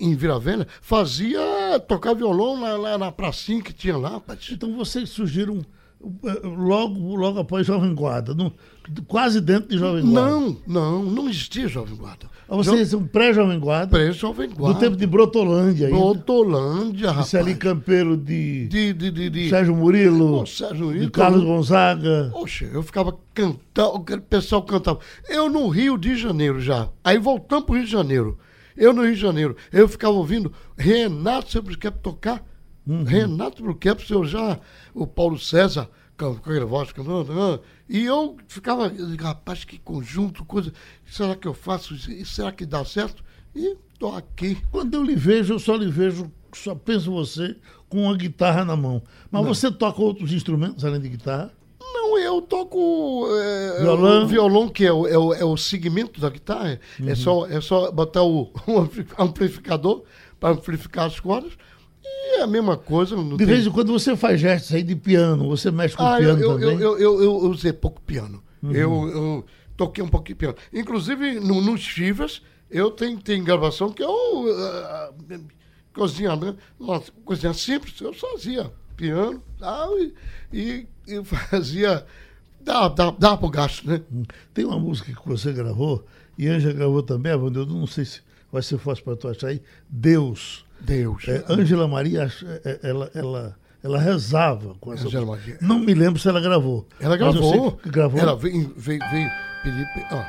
em 0.00 0.14
Vila 0.14 0.40
Velha, 0.40 0.66
fazia 0.80 1.38
tocar 1.86 2.14
violão 2.14 2.58
na, 2.58 2.78
na, 2.78 2.98
na 2.98 3.12
pracinha 3.12 3.62
que 3.62 3.74
tinha 3.74 3.96
lá. 3.96 4.22
Então 4.50 4.74
vocês 4.74 5.10
surgiram 5.10 5.60
logo, 6.44 7.14
logo 7.16 7.40
após 7.40 7.66
Jovem 7.66 7.94
Guarda, 7.94 8.34
no- 8.34 8.52
quase 9.06 9.40
dentro 9.40 9.68
de 9.70 9.78
Jovem 9.78 10.04
Guarda. 10.08 10.30
Não, 10.30 10.56
não, 10.66 11.02
não 11.04 11.28
existia 11.28 11.66
Jovem 11.68 11.96
Guarda. 11.96 12.26
Ah, 12.48 12.54
Vocês 12.56 12.88
são 12.90 13.04
pré-Jovem 13.04 13.58
Guarda, 13.58 13.88
Pré-Jovem 13.96 14.48
do 14.50 14.54
Guarda. 14.54 14.78
tempo 14.78 14.96
de 14.96 15.04
Brotolândia 15.06 15.88
ainda. 15.88 15.98
Botolândia, 15.98 17.08
rapaz. 17.08 17.26
Isso 17.26 17.36
ali 17.38 17.56
Campeiro 17.56 18.16
de, 18.16 18.68
De, 18.68 18.92
de, 18.92 19.10
de, 19.10 19.30
de... 19.30 19.50
Sérgio 19.50 19.74
Murilo, 19.74 20.42
Ô, 20.42 20.46
Sérgio 20.46 20.96
de 20.96 21.10
Carlos 21.10 21.42
Gonzaga. 21.42 22.30
Poxa, 22.32 22.66
eu 22.72 22.82
ficava 22.84 23.18
cantando, 23.34 23.94
o 23.96 24.20
pessoal 24.20 24.62
cantava. 24.62 25.00
Eu 25.28 25.50
no 25.50 25.66
Rio 25.68 25.98
de 25.98 26.14
Janeiro 26.16 26.60
já. 26.60 26.88
Aí 27.02 27.18
voltamos 27.18 27.64
pro 27.64 27.74
Rio 27.74 27.84
de 27.84 27.90
Janeiro. 27.90 28.38
Eu 28.76 28.92
no 28.92 29.02
Rio 29.02 29.14
de 29.14 29.20
Janeiro. 29.20 29.56
Eu 29.72 29.88
ficava 29.88 30.12
ouvindo 30.14 30.52
Renato 30.76 31.50
Sebrisquep 31.50 31.98
tocar. 32.00 32.44
Renato 32.86 33.58
Sebrisquep, 33.58 34.10
eu 34.10 34.24
já. 34.24 34.58
O 34.94 35.06
Paulo 35.06 35.38
César, 35.38 35.88
voz 36.66 36.92
cantando. 36.92 37.60
E 37.88 38.04
eu 38.04 38.36
ficava, 38.48 38.92
rapaz, 39.20 39.64
que 39.64 39.78
conjunto, 39.78 40.44
coisa. 40.44 40.72
Será 41.04 41.34
que 41.34 41.48
eu 41.48 41.54
faço 41.54 41.94
isso? 41.94 42.34
Será 42.34 42.52
que 42.52 42.64
dá 42.64 42.84
certo? 42.84 43.24
E 43.54 43.76
tô 43.98 44.08
aqui. 44.14 44.58
Quando 44.70 44.94
eu 44.94 45.02
lhe 45.02 45.16
vejo, 45.16 45.54
eu 45.54 45.58
só 45.58 45.74
lhe 45.76 45.90
vejo, 45.90 46.30
só 46.54 46.74
penso 46.74 47.10
você 47.12 47.56
com 47.88 48.02
uma 48.04 48.16
guitarra 48.16 48.64
na 48.64 48.76
mão. 48.76 49.02
Mas 49.30 49.44
você 49.46 49.70
toca 49.70 50.00
outros 50.00 50.32
instrumentos 50.32 50.84
além 50.84 51.00
de 51.00 51.08
guitarra? 51.08 51.52
Não, 51.80 52.18
eu 52.18 52.40
toco 52.42 53.26
é, 53.30 53.80
Violão? 53.82 54.24
o 54.24 54.26
violão, 54.26 54.68
que 54.68 54.84
é 54.84 54.92
o, 54.92 55.06
é 55.06 55.18
o, 55.18 55.34
é 55.34 55.44
o 55.44 55.56
segmento 55.56 56.20
da 56.20 56.28
guitarra. 56.30 56.78
É, 57.04 57.14
só, 57.14 57.46
é 57.46 57.60
só 57.60 57.90
botar 57.90 58.22
o, 58.22 58.52
o 58.66 58.78
ampli- 58.78 59.06
amplificador 59.18 60.02
para 60.38 60.54
amplificar 60.54 61.06
as 61.06 61.18
cordas. 61.20 61.52
E 62.08 62.38
é 62.38 62.42
a 62.42 62.46
mesma 62.46 62.76
coisa. 62.76 63.16
De 63.16 63.36
tem- 63.36 63.46
vez 63.46 63.66
em 63.66 63.70
quando 63.70 63.92
você 63.92 64.16
faz 64.16 64.40
gestos 64.40 64.74
aí 64.74 64.82
de 64.82 64.94
piano, 64.96 65.48
você 65.48 65.70
mexe 65.70 65.96
com 65.96 66.02
Ah, 66.02 66.12
o 66.12 66.14
eu, 66.14 66.18
piano 66.36 66.40
eu, 66.42 66.52
também. 66.52 66.78
eu, 66.80 66.98
eu, 66.98 66.98
eu, 66.98 67.22
eu 67.22 67.50
usei 67.50 67.72
pouco 67.72 68.00
piano. 68.00 68.42
Eu, 68.62 69.08
eu 69.08 69.44
toquei 69.76 70.02
um 70.02 70.08
pouquinho 70.08 70.36
piano. 70.36 70.56
Inclusive, 70.72 71.38
no, 71.38 71.60
nos 71.60 71.80
Chivas, 71.80 72.42
eu 72.70 72.90
tenho, 72.90 73.18
tenho 73.20 73.44
gravação 73.44 73.90
que 73.92 74.02
eu. 74.02 74.10
ah, 74.58 75.10
cozinha, 75.94 76.34
né? 76.36 76.54
uma 76.78 77.00
cozinha 77.24 77.54
simples, 77.54 77.98
eu 78.00 78.12
fazia 78.12 78.70
piano 78.96 79.42
tal, 79.58 79.98
e, 79.98 80.14
e, 80.52 80.86
e 81.06 81.22
fazia. 81.24 82.04
Dá, 82.60 82.88
dá, 82.88 83.10
dá 83.12 83.36
pro 83.36 83.48
gasto, 83.48 83.86
né? 83.88 84.02
Tem 84.52 84.64
uma 84.64 84.78
música 84.78 85.12
que 85.12 85.28
você 85.28 85.52
gravou, 85.52 86.04
e 86.36 86.48
Ângela 86.48 86.74
gravou 86.74 87.02
também, 87.02 87.30
Avanildo, 87.32 87.72
não 87.74 87.86
sei 87.86 88.04
se 88.04 88.20
vai 88.50 88.60
ser 88.62 88.76
fácil 88.78 89.04
para 89.04 89.16
tu 89.16 89.28
achar 89.28 89.48
aí, 89.48 89.62
Deus. 89.88 90.65
Deus. 90.80 91.24
É, 91.28 91.44
Ângela 91.48 91.86
Maria, 91.88 92.24
ach- 92.24 92.44
é, 92.64 92.78
ela, 92.82 93.10
ela, 93.14 93.56
ela 93.82 93.98
rezava 93.98 94.74
com 94.80 94.92
essa 94.92 95.04
música. 95.04 95.24
Maria. 95.24 95.58
Não 95.60 95.78
me 95.78 95.94
lembro 95.94 96.20
se 96.20 96.28
ela 96.28 96.40
gravou. 96.40 96.86
Ela 97.00 97.16
gravou. 97.16 97.80
gravou. 97.86 98.20
Ela 98.20 98.36
veio, 98.36 98.72
veio, 98.76 99.00
veio 99.10 99.30
pedir. 99.62 99.86
pe- 99.94 100.06
Ó, 100.14 100.22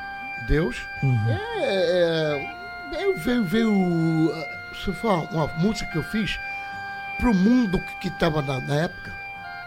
Deus. 0.48 0.76
Uhum. 1.04 1.30
É, 1.60 2.48
é, 2.94 3.14
veio, 3.24 3.44
veio, 3.46 4.32
ah, 4.34 4.76
Se 4.84 4.92
for 4.94 5.28
uma 5.32 5.48
música 5.60 5.90
que 5.92 5.98
eu 5.98 6.04
fiz 6.04 6.38
pro 7.20 7.34
mundo 7.34 7.80
que, 7.80 8.10
que 8.10 8.20
tava 8.20 8.42
na, 8.42 8.60
na 8.62 8.76
época. 8.84 9.12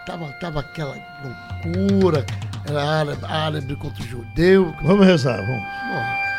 Tava, 0.05 0.31
tava 0.39 0.59
aquela 0.61 0.95
loucura. 1.23 2.25
Era 2.67 2.83
árabe, 2.83 3.25
árabe 3.25 3.75
contra 3.75 4.03
o 4.03 4.07
judeu. 4.07 4.73
Vamos 4.83 5.05
rezar, 5.05 5.37
vamos. 5.37 5.63
Ó, 5.63 6.30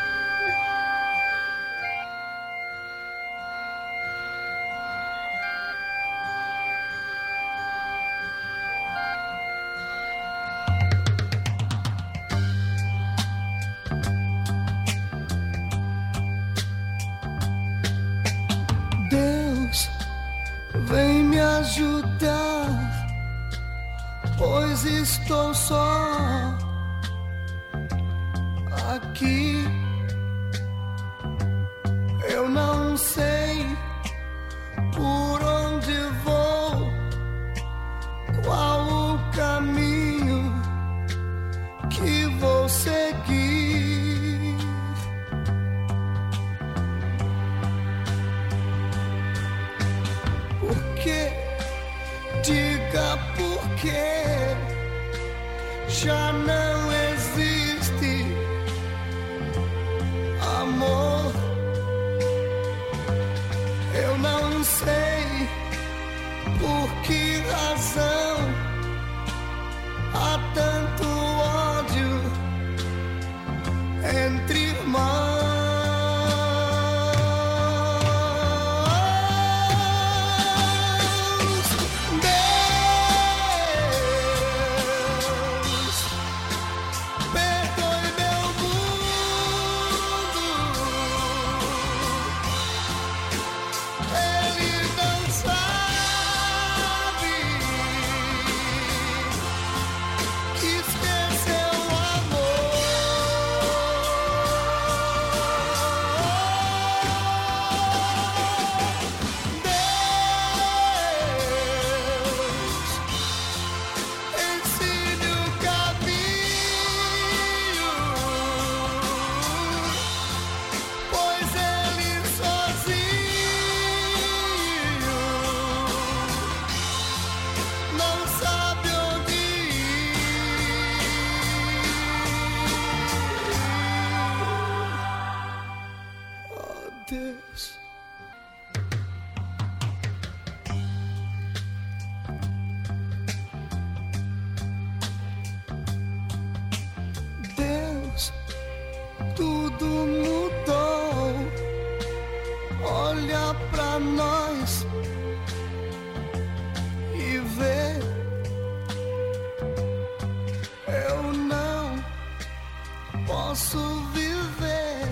posso 163.53 163.77
viver 164.15 165.07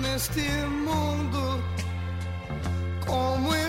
neste 0.00 0.40
mundo 0.86 1.62
como 3.04 3.54
está. 3.54 3.61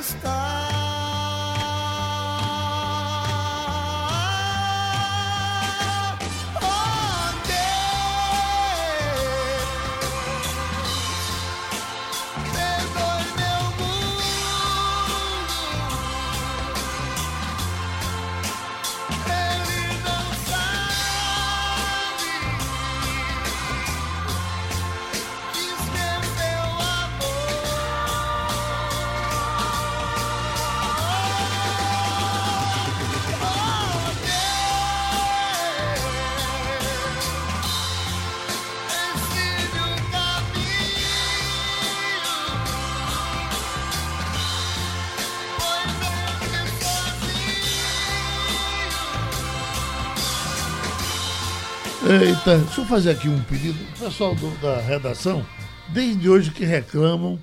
Eita, 52.45 52.57
deixa 52.57 52.81
eu 52.81 52.85
fazer 52.85 53.11
aqui 53.11 53.29
um 53.29 53.41
pedido. 53.43 53.77
O 53.95 53.99
pessoal 54.05 54.35
do- 54.35 54.57
da 54.61 54.79
redação, 54.79 55.45
desde 55.89 56.29
hoje 56.29 56.51
que 56.51 56.65
reclamam 56.65 57.39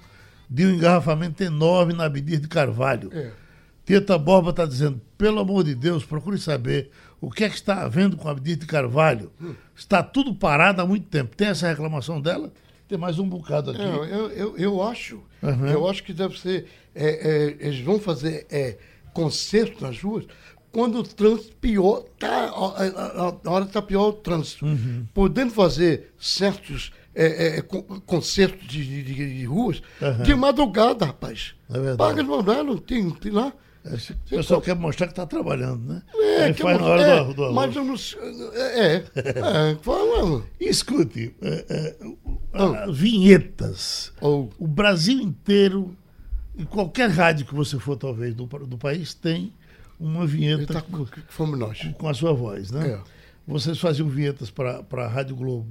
de 0.49 0.67
um 0.67 0.71
engarrafamento 0.75 1.43
enorme 1.43 1.93
na 1.95 2.05
Abdias 2.05 2.41
de 2.41 2.49
Carvalho. 2.49 3.11
É. 3.13 3.31
Tieta 3.85 4.19
Borba 4.19 4.51
está 4.51 4.67
dizendo, 4.67 5.01
pelo 5.17 5.41
amor 5.41 5.65
de 5.65 5.75
Deus, 5.75 6.05
procure 6.05 6.39
saber 6.39 6.91
o 7.21 7.31
que 7.31 7.45
é 7.45 7.49
que 7.49 7.55
está 7.55 7.83
havendo 7.83 8.17
com 8.17 8.29
a 8.29 8.33
Abdias 8.33 8.59
de 8.59 8.67
Carvalho. 8.67 9.33
Está 9.75 10.03
tudo 10.03 10.35
parado 10.35 10.83
há 10.83 10.87
muito 10.87 11.07
tempo. 11.07 11.35
Tem 11.35 11.49
essa 11.49 11.69
reclamação 11.69 12.21
dela? 12.21 12.53
Tem 12.89 12.99
mais 12.99 13.19
um 13.19 13.29
bocado 13.29 13.71
aqui. 13.71 13.81
Eu, 13.83 14.05
eu, 14.31 14.57
eu 14.59 14.83
acho. 14.83 15.23
Uhum. 15.43 15.67
Eu 15.67 15.89
acho 15.89 16.03
que 16.03 16.13
deve 16.13 16.39
ser. 16.39 16.67
é, 16.95 17.07
é, 17.07 17.57
eles 17.67 17.81
vão 17.81 17.99
fazer 17.99 18.47
é, 18.51 18.77
concerto 19.15 19.83
nas 19.83 20.01
ruas 20.03 20.25
quando 20.73 20.99
o 20.99 21.03
trânsito 21.03 21.57
pior. 21.57 22.05
Tá, 22.19 22.49
a, 22.49 23.51
hora 23.51 23.65
está 23.65 23.81
pior 23.83 24.09
o 24.09 24.13
trânsito. 24.13 24.65
Uhum. 24.67 25.07
Podendo 25.15 25.53
fazer 25.53 26.13
certos 26.19 26.93
é, 27.15 27.59
é, 27.59 27.63
con- 27.63 27.83
concerto 28.07 28.65
de, 28.67 29.03
de, 29.03 29.15
de- 29.15 29.45
ruas 29.45 29.83
de 30.25 30.35
madrugada, 30.35 31.07
rapaz. 31.07 31.55
É 31.69 31.75
verdade. 31.75 31.97
Paga 31.99 32.23
de 32.23 32.63
não 32.63 32.77
tem, 32.79 33.11
tem 33.11 33.33
lá. 33.33 33.53
O 33.83 34.29
pessoal 34.29 34.61
quer 34.61 34.75
mostrar 34.77 35.07
que 35.07 35.13
está 35.15 35.25
trabalhando, 35.25 35.83
né? 35.95 36.03
É, 36.15 36.53
que 36.53 36.61
faz 36.63 36.79
na 36.79 36.85
hora 36.87 37.03
é, 37.03 37.25
do, 37.25 37.33
do 37.35 37.45
almoço. 37.45 37.55
Mas 37.67 37.77
eu 37.77 37.85
não 37.85 37.97
sei. 37.97 38.21
É, 38.53 38.79
é, 38.95 39.05
é 39.73 39.77
fala. 39.81 40.45
E 40.61 40.69
Escute, 40.69 41.35
é, 41.41 41.65
é, 41.71 41.97
Ah. 42.53 42.85
as 42.85 42.97
vinhetas. 42.97 44.13
Ou- 44.21 44.51
O 44.59 44.67
Brasil 44.67 45.19
inteiro, 45.21 45.97
em 46.57 46.65
qualquer 46.67 47.09
rádio 47.11 47.47
que 47.47 47.55
você 47.55 47.79
for, 47.79 47.97
talvez, 47.97 48.35
do, 48.35 48.45
do 48.45 48.77
país, 48.77 49.15
tem 49.15 49.51
uma 50.01 50.27
vinheta 50.27 50.73
Tá, 50.75 50.83
com, 50.83 51.07
fomos 51.29 51.59
nós. 51.59 51.83
com 51.99 52.09
a 52.09 52.15
sua 52.15 52.33
voz, 52.33 52.71
né? 52.71 52.89
É. 52.89 53.01
Vocês 53.47 53.79
faziam 53.79 54.09
vinhetas 54.09 54.51
para 54.51 54.83
a 54.91 55.07
Rádio 55.09 55.37
Globo. 55.37 55.69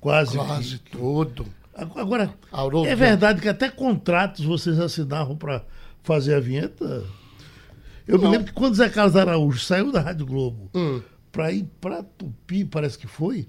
Quase. 0.00 0.36
Quase 0.36 0.78
que- 0.78 0.90
tudo. 0.92 1.46
Agora, 1.74 2.34
Haroldo. 2.52 2.86
é 2.88 2.94
verdade 2.94 3.40
que 3.40 3.48
até 3.48 3.70
contratos 3.70 4.44
vocês 4.44 4.78
assinavam 4.78 5.36
para 5.36 5.64
fazer 6.02 6.34
a 6.34 6.40
vinheta? 6.40 7.04
Eu 8.06 8.18
me 8.18 8.24
Não. 8.24 8.30
lembro 8.32 8.46
que 8.48 8.52
quando 8.52 8.74
Zé 8.74 8.88
Carlos 8.90 9.16
Araújo 9.16 9.60
saiu 9.60 9.90
da 9.90 10.00
Rádio 10.00 10.26
Globo 10.26 10.68
Hum. 10.74 11.00
para 11.30 11.50
ir 11.52 11.64
para 11.80 12.02
Tupi, 12.02 12.64
parece 12.64 12.98
que 12.98 13.06
foi, 13.06 13.48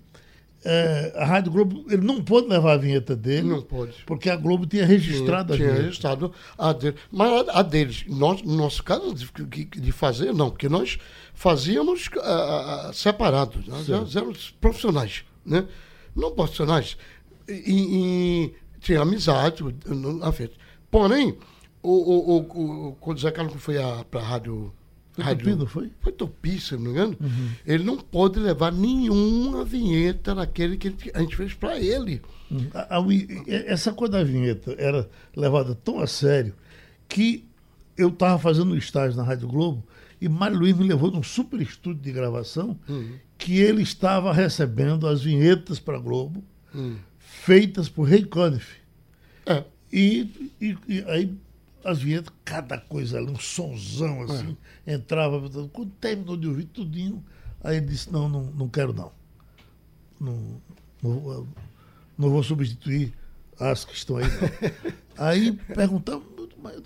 é, 0.65 1.13
a 1.15 1.25
Rádio 1.25 1.51
Globo, 1.51 1.85
ele 1.89 2.05
não 2.05 2.23
pôde 2.23 2.47
levar 2.47 2.73
a 2.73 2.77
vinheta 2.77 3.15
dele. 3.15 3.49
Não 3.49 3.61
pôde. 3.61 3.93
Porque 4.05 4.29
a 4.29 4.35
Globo 4.35 4.65
tinha 4.65 4.85
registrado 4.85 5.53
tinha 5.53 5.67
a 5.67 5.71
vinheta. 5.71 5.85
registrado 5.85 6.31
a 6.57 6.73
dele. 6.73 6.95
Mas 7.11 7.49
a, 7.49 7.59
a 7.59 7.61
deles, 7.61 8.05
nós, 8.07 8.41
no 8.41 8.55
nosso 8.55 8.83
caso, 8.83 9.13
de, 9.13 9.65
de 9.65 9.91
fazer, 9.91 10.33
não, 10.33 10.49
porque 10.49 10.69
nós 10.69 10.97
fazíamos 11.33 12.09
ah, 12.21 12.91
separados, 12.93 13.67
nós 13.67 14.15
éramos 14.15 14.51
profissionais, 14.61 15.25
né? 15.45 15.65
Não 16.15 16.31
profissionais. 16.31 16.97
E, 17.47 17.53
e 17.67 18.55
tinha 18.79 19.01
amizade, 19.01 19.63
afeto. 20.21 20.57
Porém, 20.89 21.37
o, 21.81 21.91
o, 21.91 22.37
o, 22.37 22.87
o, 22.89 22.95
quando 22.95 23.17
o 23.17 23.21
Zé 23.21 23.31
Carlos 23.31 23.61
foi 23.61 23.75
para 24.09 24.21
a 24.21 24.23
rádio. 24.23 24.73
Foi 25.13 25.23
rádio 25.23 25.45
Tupi, 25.45 25.55
não 25.59 25.65
foi? 25.67 25.91
Foi 26.01 26.11
Tupi, 26.11 26.59
se 26.59 26.73
não 26.73 26.81
me 26.81 26.89
engano. 26.89 27.17
Ele 27.65 27.83
não 27.83 27.97
pôde 27.97 28.39
levar 28.39 28.71
nenhuma 28.71 29.63
vinheta 29.63 30.33
daquele 30.33 30.75
que 30.77 30.93
a 31.13 31.19
gente 31.21 31.35
fez 31.35 31.53
para 31.53 31.79
ele. 31.79 32.21
A- 32.73 32.95
a 32.95 32.99
wi- 32.99 33.27
essa 33.47 33.93
coisa 33.93 34.13
da 34.13 34.23
vinheta 34.23 34.75
era 34.77 35.07
levada 35.35 35.75
tão 35.75 35.99
a 35.99 36.07
sério 36.07 36.53
que 37.07 37.45
eu 37.97 38.09
estava 38.09 38.39
fazendo 38.39 38.73
um 38.73 38.77
estágio 38.77 39.15
na 39.15 39.23
Rádio 39.23 39.47
Globo 39.47 39.83
e 40.19 40.27
Mário 40.27 40.57
Luiz 40.57 40.75
me 40.75 40.87
levou 40.87 41.11
num 41.11 41.21
super 41.23 41.61
estúdio 41.61 42.01
de 42.01 42.11
gravação 42.11 42.77
que 43.37 43.57
ele 43.59 43.83
estava 43.83 44.33
recebendo 44.33 45.07
as 45.07 45.21
vinhetas 45.21 45.79
para 45.79 45.97
a 45.97 46.01
Globo 46.01 46.43
feitas 47.19 47.87
por 47.89 48.09
Ray 48.09 48.23
Conniff. 48.25 48.77
É. 49.45 49.63
E, 49.91 50.27
e- 50.59 50.77
e 50.87 51.03
aí 51.07 51.31
as 51.83 51.99
vinhetas, 52.01 52.33
cada 52.45 52.77
coisa 52.77 53.17
ali, 53.17 53.29
um 53.31 53.39
sonzão 53.39 54.21
assim, 54.23 54.55
entrava. 54.87 55.49
Quando 55.69 55.91
terminou 55.99 56.37
de 56.37 56.47
ouvir 56.47 56.65
tudinho, 56.65 57.23
aí 57.63 57.77
ele 57.77 57.87
disse, 57.87 58.11
não, 58.11 58.29
não, 58.29 58.43
não 58.43 58.69
quero 58.69 58.93
não. 58.93 59.11
Não, 60.19 60.61
não, 61.01 61.19
vou- 61.19 61.47
não 62.17 62.29
vou 62.29 62.43
substituir 62.43 63.13
as 63.59 63.83
que 63.85 63.93
estão 63.95 64.17
aí. 64.17 64.25
não." 64.25 64.93
aí 65.17 65.51
perguntava, 65.51 66.21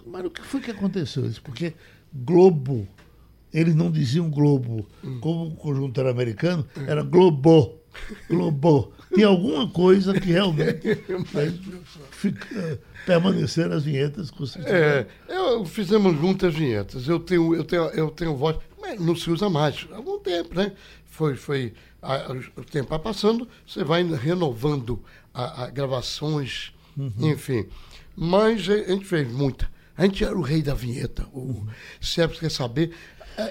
mas, 0.06 0.26
o 0.26 0.30
que 0.32 0.42
foi 0.42 0.60
que 0.62 0.72
aconteceu? 0.72 1.28
Disse, 1.28 1.42
porque 1.42 1.74
Globo, 2.14 2.88
eles 3.54 3.76
não 3.76 3.92
diziam 3.92 4.30
Globo, 4.30 4.88
como 5.22 5.48
o 5.48 5.56
conjunto 5.56 6.00
era 6.00 6.10
americano, 6.10 6.66
era 6.88 7.04
Globo. 7.04 7.76
Globo. 8.30 8.92
Tinha 9.14 9.28
alguma 9.28 9.68
coisa 9.70 10.14
que 10.20 10.28
realmente 10.32 10.88
aí, 11.36 11.60
fica- 12.12 12.80
permaneceram 13.06 13.76
as 13.76 13.84
vinhetas 13.84 14.30
com 14.30 14.44
É, 14.66 15.06
eu 15.30 15.64
fizemos 15.66 16.14
muitas 16.16 16.54
vinhetas. 16.54 17.08
Eu 17.08 17.20
tenho, 17.20 17.56
eu 17.56 17.64
tenho, 17.64 17.84
eu 17.92 18.10
tenho 18.12 18.36
voz, 18.36 18.58
mas 18.82 19.00
não 19.00 19.16
se 19.16 19.30
usa 19.32 19.50
mais. 19.50 19.88
Há 19.92 19.96
algum 19.96 20.20
tempo, 20.20 20.54
né? 20.56 20.74
Foi, 21.06 21.36
foi 21.36 21.74
a- 22.02 22.28
o 22.58 22.64
tempo 22.64 22.90
vai 22.90 23.00
passando, 23.00 23.48
você 23.66 23.84
vai 23.84 24.04
renovando 24.04 25.02
a, 25.34 25.64
a 25.64 25.70
gravações, 25.70 26.74
enfim. 27.20 27.66
Mas 28.16 28.68
a 28.70 28.76
gente 28.92 29.06
fez 29.06 29.32
muita. 29.32 29.70
A 29.96 30.04
gente 30.06 30.24
era 30.24 30.38
o 30.38 30.42
rei 30.42 30.62
da 30.62 30.74
vinheta. 30.76 31.26
O, 31.34 31.66
se 32.02 32.22
é, 32.22 32.28
quer 32.28 32.52
saber, 32.52 32.92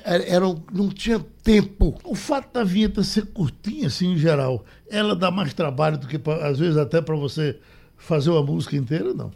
era, 0.05 0.47
um- 0.49 0.61
não 0.73 0.89
tinha 0.89 1.19
tempo. 1.43 1.99
O 2.05 2.15
fato 2.15 2.53
da 2.53 2.65
vinheta 2.65 3.03
ser 3.05 3.27
curtinha, 3.27 3.87
assim, 3.87 4.13
em 4.13 4.17
geral, 4.19 4.65
ela 4.91 5.15
dá 5.15 5.31
mais 5.31 5.55
trabalho 5.55 5.97
do 5.99 6.07
que, 6.09 6.19
pra- 6.19 6.49
às 6.49 6.59
vezes, 6.59 6.77
até 6.77 7.01
para 7.01 7.15
você 7.17 7.59
fazer 7.97 8.31
uma 8.31 8.43
música 8.43 8.77
inteira, 8.77 9.15
não. 9.15 9.31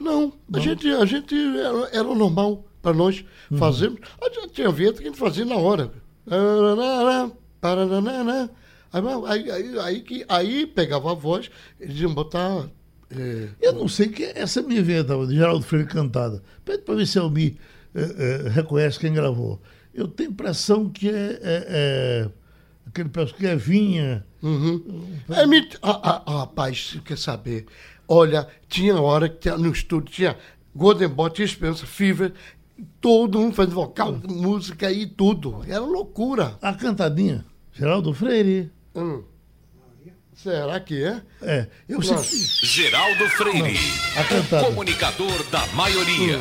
Não, 0.00 0.32
a 0.52 0.58
gente, 0.58 0.88
a 0.90 1.04
gente 1.04 1.34
era, 1.34 1.88
era 1.92 2.08
o 2.08 2.14
normal 2.14 2.64
para 2.80 2.92
nós 2.96 3.24
fazermos. 3.58 4.00
A 4.20 4.28
gente 4.28 4.52
tinha 4.54 4.70
vinheta 4.72 4.98
que 4.98 5.04
a 5.04 5.06
gente 5.10 5.18
fazia 5.18 5.44
na 5.44 5.56
hora. 5.56 5.92
Aí, 9.26 9.50
aí, 9.50 9.78
aí, 9.78 10.00
que- 10.00 10.24
aí 10.28 10.66
pegava 10.66 11.12
a 11.12 11.14
voz, 11.14 11.50
eles 11.80 11.98
iam 12.00 12.12
botar. 12.12 12.68
é, 13.10 13.48
Eu 13.60 13.72
não 13.74 13.88
sei 13.88 14.08
que 14.08 14.24
essa 14.24 14.60
é 14.60 14.62
a 14.62 14.66
minha 14.66 14.82
vinheta, 14.82 15.14
de 15.26 15.34
Geraldo 15.34 15.64
Freire 15.64 15.86
cantada. 15.88 16.42
Pede 16.64 16.82
para 16.82 16.94
ver 16.96 17.06
se 17.06 17.18
a 17.18 17.22
Almi 17.22 17.58
eh, 17.94 18.14
eh, 18.46 18.48
reconhece 18.50 18.98
quem 18.98 19.12
gravou. 19.12 19.60
Eu 19.94 20.08
tenho 20.08 20.30
impressão 20.30 20.88
que 20.88 21.08
é, 21.08 21.12
é- 21.42 21.66
é 21.68 22.28
aquele 22.86 23.08
pessoal 23.08 23.38
que 23.38 23.46
é 23.46 23.56
Vinha. 23.56 24.24
É, 25.30 25.46
mit- 25.46 25.78
ah, 25.82 26.00
ah, 26.02 26.22
ah, 26.26 26.38
rapaz, 26.40 26.90
você 26.92 26.98
quer 27.00 27.18
saber? 27.18 27.66
Olha, 28.08 28.48
tinha 28.68 28.94
hora 29.00 29.28
que 29.28 29.50
no 29.52 29.70
estúdio 29.70 30.12
tinha 30.12 30.36
Golden 30.74 31.08
Boy, 31.08 31.30
tinha 31.30 31.44
Esperança, 31.44 31.86
Fever, 31.86 32.32
todo 33.00 33.38
mundo 33.38 33.54
fazendo 33.54 33.74
vocal, 33.74 34.18
música 34.28 34.90
e 34.90 35.06
tudo. 35.06 35.62
Era 35.66 35.80
loucura. 35.80 36.58
A 36.60 36.72
cantadinha, 36.74 37.44
Geraldo 37.72 38.12
Freire. 38.12 38.70
Hum. 38.94 39.22
Será 40.34 40.80
que 40.80 41.04
é? 41.04 41.22
É, 41.42 41.68
eu 41.88 42.00
sei 42.02 42.16
Geraldo 42.66 43.28
Freire, 43.28 43.78
a 44.18 44.24
cantada. 44.24 44.64
comunicador 44.66 45.44
da 45.50 45.64
maioria. 45.68 46.38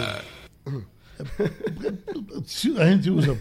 se 0.65 0.85
a 2.79 2.85
gente 2.91 3.09
usa. 3.09 3.37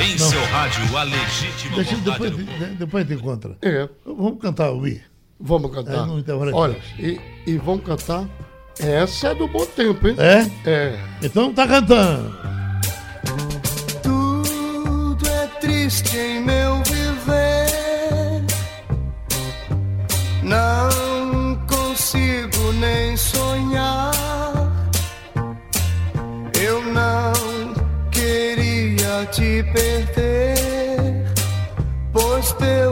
Em 0.00 0.18
seu 0.18 0.44
rádio, 0.46 0.96
a 0.96 1.02
legítima 1.04 1.76
Deixa, 1.76 1.96
vontade 1.96 2.30
depois, 2.30 2.30
do 2.36 2.44
de- 2.44 2.74
depois 2.76 3.04
a 3.04 3.08
gente 3.08 3.18
encontra. 3.20 3.56
É. 3.62 3.88
Vamos 4.04 4.40
cantar, 4.40 4.66
Almi. 4.66 5.00
Vamos 5.40 5.70
cantar. 5.72 6.08
É, 6.08 6.52
Olha, 6.52 6.76
e, 6.98 7.20
e 7.46 7.56
vamos 7.58 7.84
cantar. 7.84 8.28
Essa 8.80 9.28
é 9.28 9.34
do 9.34 9.46
bom 9.48 9.64
tempo, 9.66 10.06
hein? 10.08 10.16
É? 10.18 10.68
É. 10.68 10.98
Então 11.22 11.52
tá 11.54 11.66
cantando. 11.66 12.36
Tudo 14.02 15.28
é 15.28 15.46
triste 15.60 16.16
em 16.16 16.40
meu 16.44 16.82
viver. 16.82 18.44
Não 20.42 21.56
consigo 21.66 22.72
nem 22.80 23.16
sonhar. 23.16 24.10
Te 29.30 29.62
perder, 29.72 31.24
pois 32.12 32.52
teu 32.52 32.87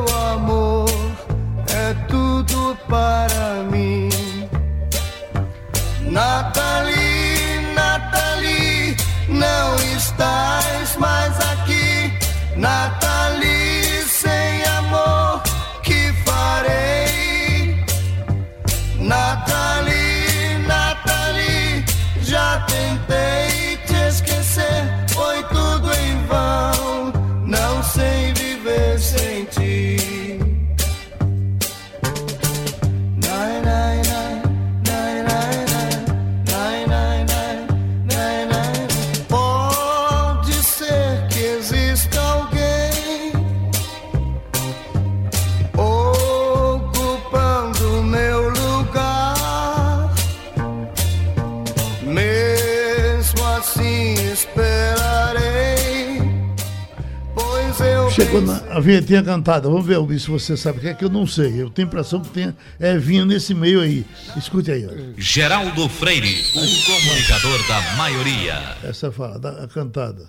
vinhetinha 58.87 59.22
cantada. 59.22 59.68
Vamos 59.68 59.85
ver, 59.85 59.96
Albi, 59.96 60.18
se 60.18 60.31
você 60.31 60.57
sabe 60.57 60.79
o 60.79 60.81
que 60.81 60.88
é 60.88 60.94
que 60.94 61.05
eu 61.05 61.11
não 61.11 61.27
sei. 61.27 61.61
Eu 61.61 61.68
tenho 61.70 61.87
a 61.87 61.90
impressão 61.90 62.20
que 62.20 62.29
tem 62.31 62.55
é 62.79 62.96
vinho 62.96 63.27
nesse 63.27 63.53
meio 63.55 63.81
aí. 63.81 64.07
Escute 64.37 64.70
aí, 64.70 64.87
ó. 64.87 64.90
Geraldo 65.18 65.88
Freire, 65.88 66.33
o 66.55 66.87
comunicador 66.87 67.66
da 67.68 67.96
maioria. 67.96 68.77
Essa 68.85 69.11
fala, 69.11 69.38
da- 69.38 69.64
a 69.64 69.68
cantada. 69.68 70.29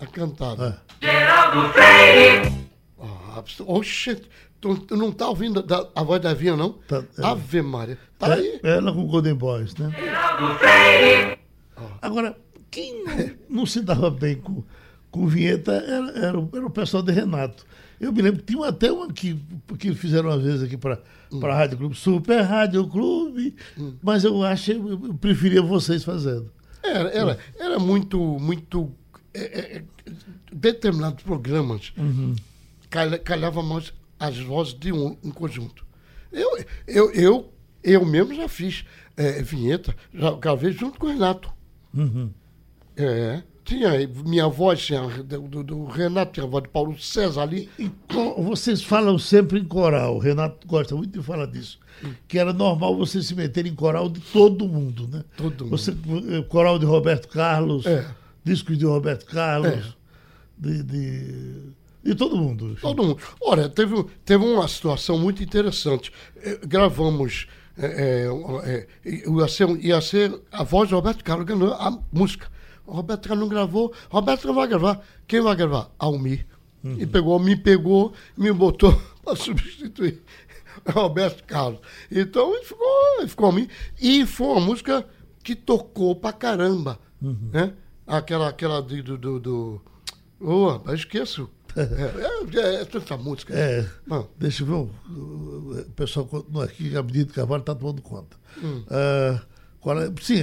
A 0.00 0.06
cantada. 0.06 0.80
É. 1.00 2.52
Ah, 3.00 3.42
oxe, 3.66 4.20
tu, 4.60 4.76
tu 4.78 4.96
não 4.96 5.10
tá 5.10 5.28
ouvindo 5.28 5.62
da- 5.62 5.88
a 5.94 6.02
voz 6.02 6.20
da 6.20 6.34
Vinha, 6.34 6.56
não? 6.56 6.72
Tá, 6.86 7.02
é. 7.18 7.24
Ave 7.26 7.62
Maria. 7.62 7.98
Tá 8.18 8.34
aí. 8.34 8.60
É, 8.62 8.76
ela 8.76 8.92
com 8.92 9.06
Golden 9.06 9.34
Boys, 9.34 9.74
né? 9.76 9.90
Agora, 12.02 12.36
quem 12.70 13.04
não, 13.04 13.30
não 13.48 13.66
se 13.66 13.80
dava 13.80 14.10
bem 14.10 14.36
com, 14.36 14.62
com 15.10 15.26
vinheta 15.26 15.72
era, 15.72 16.10
era, 16.10 16.48
era 16.52 16.66
o 16.66 16.70
pessoal 16.70 17.02
de 17.02 17.12
Renato. 17.12 17.64
Eu 18.00 18.12
me 18.12 18.22
lembro, 18.22 18.42
tinha 18.42 18.68
até 18.68 18.92
uma 18.92 19.12
que, 19.12 19.40
que 19.78 19.94
fizeram 19.94 20.28
uma 20.28 20.38
vez 20.38 20.62
aqui 20.62 20.76
para 20.76 21.00
a 21.42 21.54
Rádio 21.54 21.78
Clube, 21.78 21.94
Super 21.96 22.42
Rádio 22.42 22.86
Clube, 22.86 23.56
mas 24.02 24.24
eu 24.24 24.42
acho, 24.42 24.72
eu 24.72 25.14
preferia 25.14 25.60
vocês 25.60 26.04
fazendo. 26.04 26.50
Era, 26.82 27.08
era, 27.10 27.38
era 27.58 27.78
muito, 27.78 28.18
muito. 28.38 28.92
É, 29.34 29.40
é, 29.40 29.76
é, 29.76 29.84
determinados 30.52 31.22
programas 31.22 31.92
calhava 33.24 33.62
mais 33.62 33.92
as 34.18 34.38
vozes 34.38 34.74
de 34.74 34.92
um, 34.92 35.16
um 35.22 35.30
conjunto. 35.30 35.86
Eu, 36.32 36.64
eu, 36.86 37.10
eu, 37.12 37.52
eu 37.82 38.04
mesmo 38.04 38.34
já 38.34 38.48
fiz 38.48 38.84
é, 39.16 39.42
vinheta, 39.42 39.94
já 40.12 40.30
gravei 40.32 40.72
junto 40.72 40.98
com 40.98 41.06
o 41.06 41.10
Renato. 41.10 41.50
É, 42.96 43.42
tinha 43.68 43.90
minha 44.24 44.48
voz, 44.48 44.80
tinha 44.84 45.00
do, 45.22 45.42
do- 45.42 45.62
do 45.64 45.84
Renato, 45.84 46.32
tinha 46.32 46.46
a 46.46 46.48
voz 46.48 46.62
de 46.64 46.70
Paulo 46.70 46.98
César 46.98 47.42
ali. 47.42 47.68
E 47.78 47.90
vocês 48.38 48.82
falam 48.82 49.18
sempre 49.18 49.60
em 49.60 49.64
coral, 49.64 50.16
o 50.16 50.18
Renato 50.18 50.66
gosta 50.66 50.94
muito 50.96 51.18
de 51.18 51.24
falar 51.24 51.46
disso, 51.46 51.78
que 52.26 52.38
era 52.38 52.52
normal 52.52 52.96
você 52.96 53.22
se 53.22 53.34
meter 53.34 53.66
em 53.66 53.74
coral 53.74 54.08
de 54.08 54.20
todo 54.20 54.66
mundo, 54.66 55.06
né? 55.08 55.22
Todo 55.36 55.64
mundo. 55.64 55.76
Você, 55.76 55.90
eh, 55.92 56.42
coral 56.48 56.78
de 56.78 56.86
Roberto 56.86 57.28
Carlos, 57.28 57.84
É. 57.86 58.06
discos 58.42 58.78
de 58.78 58.84
Roberto 58.86 59.26
Carlos, 59.26 59.70
É. 59.70 59.82
de, 60.58 60.82
de, 60.82 61.54
de 62.04 62.14
todo 62.14 62.36
mundo. 62.36 62.70
enfim. 62.72 62.80
Todo 62.80 63.04
mundo. 63.04 63.18
Olha, 63.40 63.68
teve, 63.68 64.02
teve 64.24 64.44
uma 64.44 64.66
situação 64.66 65.18
muito 65.18 65.42
interessante. 65.42 66.10
Eh, 66.36 66.58
Gravamos. 66.66 67.46
eh, 67.76 68.26
eh, 68.64 68.86
ia, 69.04 69.46
ser, 69.48 69.68
ia 69.84 70.00
ser 70.00 70.34
a 70.50 70.64
voz 70.64 70.88
de 70.88 70.94
Roberto 70.94 71.22
Carlos 71.22 71.46
ganhou 71.46 71.72
a 71.74 71.96
música. 72.12 72.48
O 72.88 72.92
Roberto 72.96 73.28
Carlos 73.28 73.40
não 73.46 73.48
gravou. 73.54 73.92
Roberto 74.08 74.46
não 74.46 74.54
vai 74.54 74.66
gravar. 74.66 75.00
Quem 75.26 75.40
vai 75.42 75.54
gravar? 75.54 75.90
Almir. 75.98 76.46
E 76.84 77.04
pegou, 77.06 77.38
me 77.38 77.54
pegou, 77.56 78.12
me 78.36 78.50
botou 78.52 78.92
para 79.22 79.36
substituir 79.36 80.22
Roberto 80.88 81.44
Carlos. 81.44 81.80
Então 82.10 82.54
ele 82.54 82.64
ficou, 82.64 82.86
ele 83.18 83.28
ficou 83.28 83.46
Almir. 83.46 83.68
E 84.00 84.24
foi 84.24 84.46
uma 84.46 84.60
música 84.60 85.06
que 85.42 85.54
tocou 85.54 86.16
pra 86.16 86.32
caramba. 86.32 86.98
Né? 87.20 87.74
Aquela, 88.06 88.48
aquela 88.48 88.80
de- 88.80 89.02
do. 89.02 89.18
do, 89.18 89.38
do... 89.40 89.80
Oh, 90.40 90.80
esqueço. 90.94 91.48
É, 91.76 92.58
é, 92.58 92.74
é 92.80 92.84
tanta 92.86 93.16
música. 93.16 93.54
É, 93.54 93.86
Ah. 94.10 94.24
deixa 94.36 94.64
eu 94.64 94.66
ver, 94.66 94.72
o, 95.12 95.84
pessoal 95.94 96.26
continua 96.26 96.64
aqui, 96.64 96.96
a 96.96 97.02
medida 97.02 97.26
de 97.26 97.32
Carvalho 97.34 97.60
está 97.60 97.72
tomando 97.74 98.02
conta. 98.02 98.36
Hum. 98.60 98.82
É- 98.90 99.40
sim, 100.20 100.36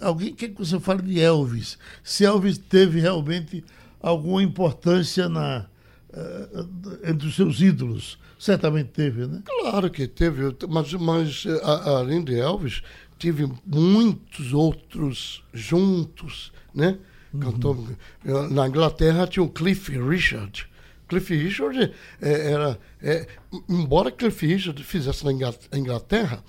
alguém 0.00 0.34
quer 0.34 0.48
que 0.50 0.58
você 0.58 0.78
fale 0.80 1.02
de 1.02 1.20
Elvis. 1.20 1.78
Se 2.02 2.24
Elvis 2.24 2.58
teve 2.58 3.00
realmente 3.00 3.64
alguma 4.00 4.42
importância 4.42 5.28
na, 5.28 5.66
ah, 6.12 6.66
entre 7.04 7.28
os 7.28 7.34
seus 7.36 7.60
ídolos. 7.60 8.18
Certamente 8.38 8.88
teve, 8.88 9.26
né? 9.26 9.40
Claro 9.44 9.88
que 9.88 10.06
teve, 10.08 10.54
mas, 10.68 10.92
mas 10.94 11.44
eh, 11.46 11.60
a- 11.62 11.90
além 11.98 12.24
de 12.24 12.34
Elvis, 12.38 12.82
tive 13.16 13.48
muitos 13.64 14.52
outros 14.52 15.44
juntos, 15.54 16.52
né? 16.74 16.98
Cantou, 17.40 17.86
eh, 18.26 18.48
na 18.50 18.66
Inglaterra 18.66 19.26
tinha 19.28 19.44
o 19.44 19.48
Cliff 19.48 19.96
Richard. 19.96 20.66
Cliff 21.08 21.32
Richard 21.34 21.92
eh, 22.20 22.50
era. 22.52 22.78
eh, 23.00 23.28
embora 23.68 24.10
Cliff 24.10 24.44
Richard 24.44 24.82
fizesse 24.82 25.24
na 25.24 25.32
Ingla- 25.32 25.54
Inglaterra, 25.72 26.42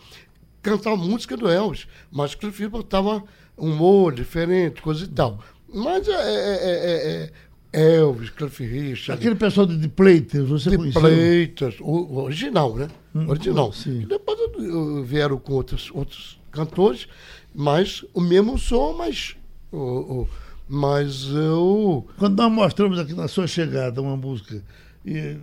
cantava 0.63 0.95
música 0.97 1.37
do 1.37 1.47
Elvis, 1.47 1.87
mas 2.11 2.33
Richard 2.33 2.67
botava 2.67 3.23
um 3.57 3.71
humor 3.71 4.13
diferente, 4.13 4.81
coisa 4.81 5.03
e 5.03 5.07
tal. 5.07 5.39
Mas 5.71 6.07
é, 6.07 6.11
é- 6.11 6.59
é- 6.63 7.31
é- 7.73 7.81
é 7.81 7.95
Elvis, 7.97 8.29
Cliff 8.29 8.63
Richard. 8.65 9.19
Aquele 9.19 9.35
pessoal 9.35 9.65
de, 9.67 9.77
de 9.77 9.87
Platers, 9.87 10.47
você 10.47 10.69
De 10.71 10.77
conheceu? 10.77 11.01
Pleitas, 11.01 11.75
o, 11.81 12.17
original, 12.23 12.75
né? 12.75 12.87
original. 13.27 13.71
sim. 13.73 14.01
E 14.01 14.05
depois 14.05 14.39
uh, 14.39 15.03
vieram 15.03 15.37
com 15.37 15.53
outros, 15.53 15.89
outros 15.93 16.39
cantores, 16.51 17.07
mas 17.53 18.03
o 18.13 18.21
mesmo 18.21 18.57
som, 18.57 18.93
mas. 18.93 19.35
o- 19.71 19.77
o- 20.21 20.29
mas 20.69 21.25
eu. 21.33 22.07
Quando 22.17 22.37
nós 22.37 22.51
mostramos 22.51 22.97
aqui 22.97 23.13
na 23.13 23.27
sua 23.27 23.45
chegada 23.47 24.01
uma 24.01 24.15
música, 24.15 24.63
e, 25.05 25.37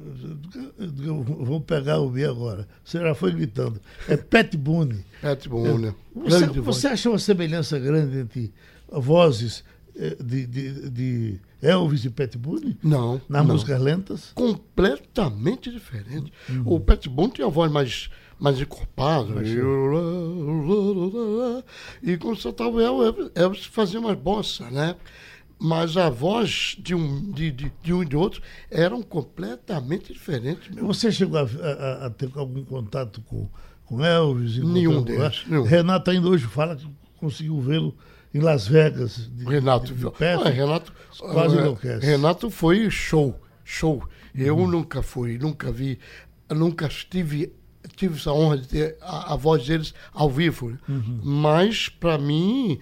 eu 0.79 0.87
digo, 0.87 1.23
vamos 1.23 1.65
pegar 1.65 2.01
o 2.01 2.09
B 2.09 2.25
agora. 2.25 2.67
Você 2.83 2.99
já 2.99 3.15
foi 3.15 3.33
gritando. 3.33 3.79
É 4.09 4.17
Pat 4.17 4.57
Boone. 4.57 5.05
Pat 5.21 5.47
Boone. 5.47 5.95
Você, 6.15 6.39
grande 6.39 6.61
voz. 6.61 6.77
você 6.77 6.87
acha 6.89 7.11
uma 7.11 7.19
semelhança 7.19 7.79
grande 7.79 8.19
entre 8.19 8.55
vozes 8.91 9.63
eh, 9.95 10.17
de, 10.19 10.47
de, 10.47 10.91
de 10.91 11.41
Elvis 11.61 12.07
e 12.07 12.11
Pat 12.11 12.37
Boone? 12.37 12.79
Não. 12.83 13.21
Nas 13.29 13.47
não. 13.47 13.53
músicas 13.53 13.81
lentas? 13.81 14.33
completamente 14.35 15.71
diferente. 15.71 16.33
Uhum. 16.49 16.63
O 16.65 16.81
Pat 16.81 17.07
Boone 17.07 17.33
tinha 17.35 17.47
a 17.47 17.51
voz 17.51 17.71
mais, 17.71 18.09
mais 18.39 18.59
encorpada. 18.59 19.43
E 22.03 22.17
quando 22.17 22.37
soltava 22.37 22.71
o 22.71 22.81
Elvis, 22.81 23.31
Elvis 23.35 23.67
fazia 23.67 24.01
umas 24.01 24.17
bossas, 24.17 24.73
né? 24.73 24.97
Mas 25.61 25.95
a 25.97 26.09
voz 26.09 26.75
de 26.79 26.95
um, 26.95 27.31
de, 27.33 27.51
de, 27.51 27.73
de 27.83 27.93
um 27.93 28.03
e 28.03 28.07
de 28.07 28.17
outro 28.17 28.41
eram 28.71 29.03
completamente 29.03 30.13
diferentes. 30.13 30.75
meu. 30.75 30.87
Você 30.87 31.13
chegou 31.13 31.39
a, 31.39 31.43
a- 31.43 32.07
a 32.07 32.11
ter 32.11 32.31
algum 32.35 32.65
contato 32.65 33.21
com, 33.23 33.47
com 33.85 34.03
Elvis? 34.05 34.57
Nenhum 34.57 35.03
deles, 35.03 35.45
nenhum. 35.47 35.65
Renato 35.65 36.11
ainda 36.11 36.29
hoje 36.29 36.47
fala 36.47 36.77
que 36.77 36.89
conseguiu 37.19 37.61
vê-lo 37.61 37.95
em 38.33 38.41
Las 38.41 38.67
Vegas. 38.67 39.29
De, 39.35 39.45
Renato, 39.45 39.93
de, 39.93 40.03
de 40.03 40.11
perto. 40.13 40.47
Ah, 40.47 40.51
Renato, 40.51 40.93
quase 41.19 41.57
enlouquece. 41.57 42.07
Renato 42.07 42.49
foi 42.51 42.89
show, 42.91 43.39
show. 43.63 44.03
Eu 44.35 44.57
Uhum. 44.57 44.67
nunca 44.67 45.03
fui, 45.03 45.37
nunca 45.37 45.71
vi, 45.71 45.99
nunca 46.49 46.89
tive, 46.89 47.53
tive 47.97 48.15
essa 48.17 48.33
honra 48.33 48.57
de 48.57 48.67
ter 48.69 48.97
a, 49.03 49.35
a 49.35 49.37
voz 49.37 49.67
deles 49.67 49.93
ao 50.15 50.31
vivo. 50.31 50.71
né? 50.71 50.79
Uhum. 50.89 51.21
Mas 51.23 51.89
para 51.91 52.17
mim 52.17 52.79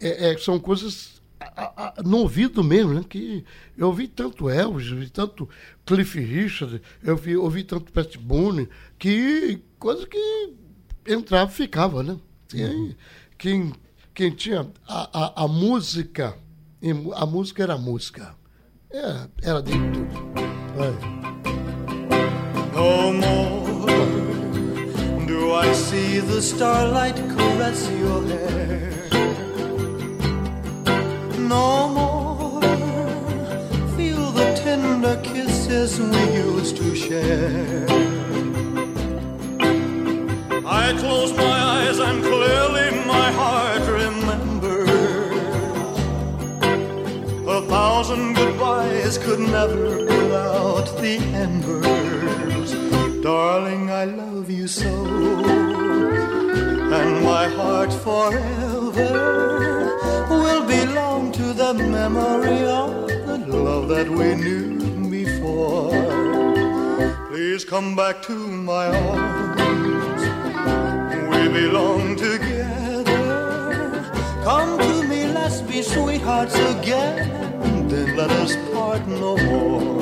é- 0.00 0.32
é- 0.32 0.38
são 0.38 0.58
coisas 0.58 1.15
a- 1.40 1.94
a- 1.98 2.02
no 2.02 2.18
ouvido 2.18 2.62
mesmo, 2.64 2.94
né? 2.94 3.04
Que 3.08 3.44
eu 3.76 3.88
ouvi 3.88 4.08
tanto 4.08 4.48
Elvis, 4.48 4.90
eu 4.90 4.96
vi 4.98 5.10
tanto 5.10 5.48
Cliff 5.84 6.18
Richard, 6.18 6.80
eu 7.02 7.16
vi, 7.16 7.36
ouvi 7.36 7.62
tanto 7.64 7.92
Pat 7.92 8.16
Boone, 8.18 8.68
que 8.98 9.60
coisa 9.78 10.06
que 10.06 10.54
entrava 11.06 11.50
e 11.50 11.54
ficava, 11.54 12.02
né? 12.02 12.16
Quem, 12.48 12.96
quem, 13.36 13.72
quem 14.14 14.30
tinha 14.30 14.66
a, 14.88 15.42
a, 15.42 15.44
a 15.44 15.48
música, 15.48 16.36
a 17.14 17.26
música 17.26 17.62
era 17.62 17.74
a 17.74 17.78
música. 17.78 18.34
Era, 18.90 19.30
era 19.42 19.62
de 19.62 19.72
tudo. 19.72 20.06
Vai. 20.76 20.92
No 22.72 23.12
more 23.12 23.86
do 25.26 25.52
I 25.54 25.74
see 25.74 26.20
the 26.20 26.40
starlight 26.40 27.20
caress 27.36 27.88
your 28.00 28.22
hair. 28.26 28.95
No 31.48 31.88
more 31.88 32.60
feel 33.96 34.32
the 34.32 34.52
tender 34.64 35.14
kisses 35.22 36.00
we 36.00 36.22
used 36.34 36.76
to 36.78 36.92
share. 36.96 37.86
I 40.66 40.92
close 40.98 41.32
my 41.36 41.58
eyes 41.74 42.00
and 42.00 42.20
clearly 42.20 42.90
my 43.06 43.30
heart 43.30 43.86
remembers. 43.86 44.90
A 47.46 47.62
thousand 47.68 48.34
goodbyes 48.34 49.16
could 49.16 49.38
never 49.38 50.04
put 50.04 50.32
out 50.32 50.86
the 51.00 51.18
embers. 51.46 52.72
Darling, 53.22 53.88
I 53.92 54.06
love 54.06 54.50
you 54.50 54.66
so. 54.66 54.92
And 56.98 57.22
my 57.22 57.46
heart 57.50 57.92
forever 57.92 59.75
the 61.66 61.74
memory 61.74 62.64
of 62.64 63.08
the 63.26 63.56
love 63.58 63.88
that 63.88 64.08
we 64.08 64.36
knew 64.36 65.10
before. 65.10 65.90
Please 67.28 67.64
come 67.64 67.96
back 67.96 68.22
to 68.22 68.34
my 68.34 68.86
arms. 68.86 70.22
We 71.30 71.48
belong 71.48 72.14
together. 72.14 73.24
Come 74.44 74.78
to 74.78 75.08
me, 75.08 75.26
let's 75.26 75.60
be 75.62 75.82
sweethearts 75.82 76.54
again. 76.54 77.88
Then 77.88 78.16
let 78.16 78.30
us 78.30 78.54
part 78.72 79.04
no 79.08 79.36
more. 79.36 79.96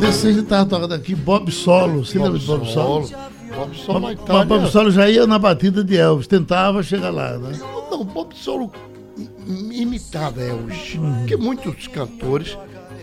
Desse 0.00 0.44
a 0.50 0.66
tocando 0.66 0.94
aqui 0.94 1.14
Bob 1.14 1.50
Solo. 1.50 2.04
Você 2.04 2.18
Bob 2.18 2.24
lembra 2.24 2.38
de 2.40 2.46
Bob 2.46 2.66
Solo? 2.66 3.06
Solo? 3.06 3.33
Bob 3.66 3.76
Solo 3.76 4.00
na 4.00 4.12
Itália. 4.12 4.44
Bob 4.44 4.70
Solo 4.70 4.90
já 4.90 5.08
ia 5.08 5.26
na 5.26 5.38
batida 5.38 5.82
de 5.84 5.96
Elvis, 5.96 6.26
tentava 6.26 6.82
chegar 6.82 7.10
lá, 7.10 7.38
né? 7.38 7.58
Não, 7.90 8.04
Bob 8.04 8.34
Solo 8.36 8.70
im- 9.16 9.72
imitava 9.82 10.40
Elvis. 10.42 10.96
Porque 11.18 11.36
muitos 11.36 11.86
cantores, 11.88 12.56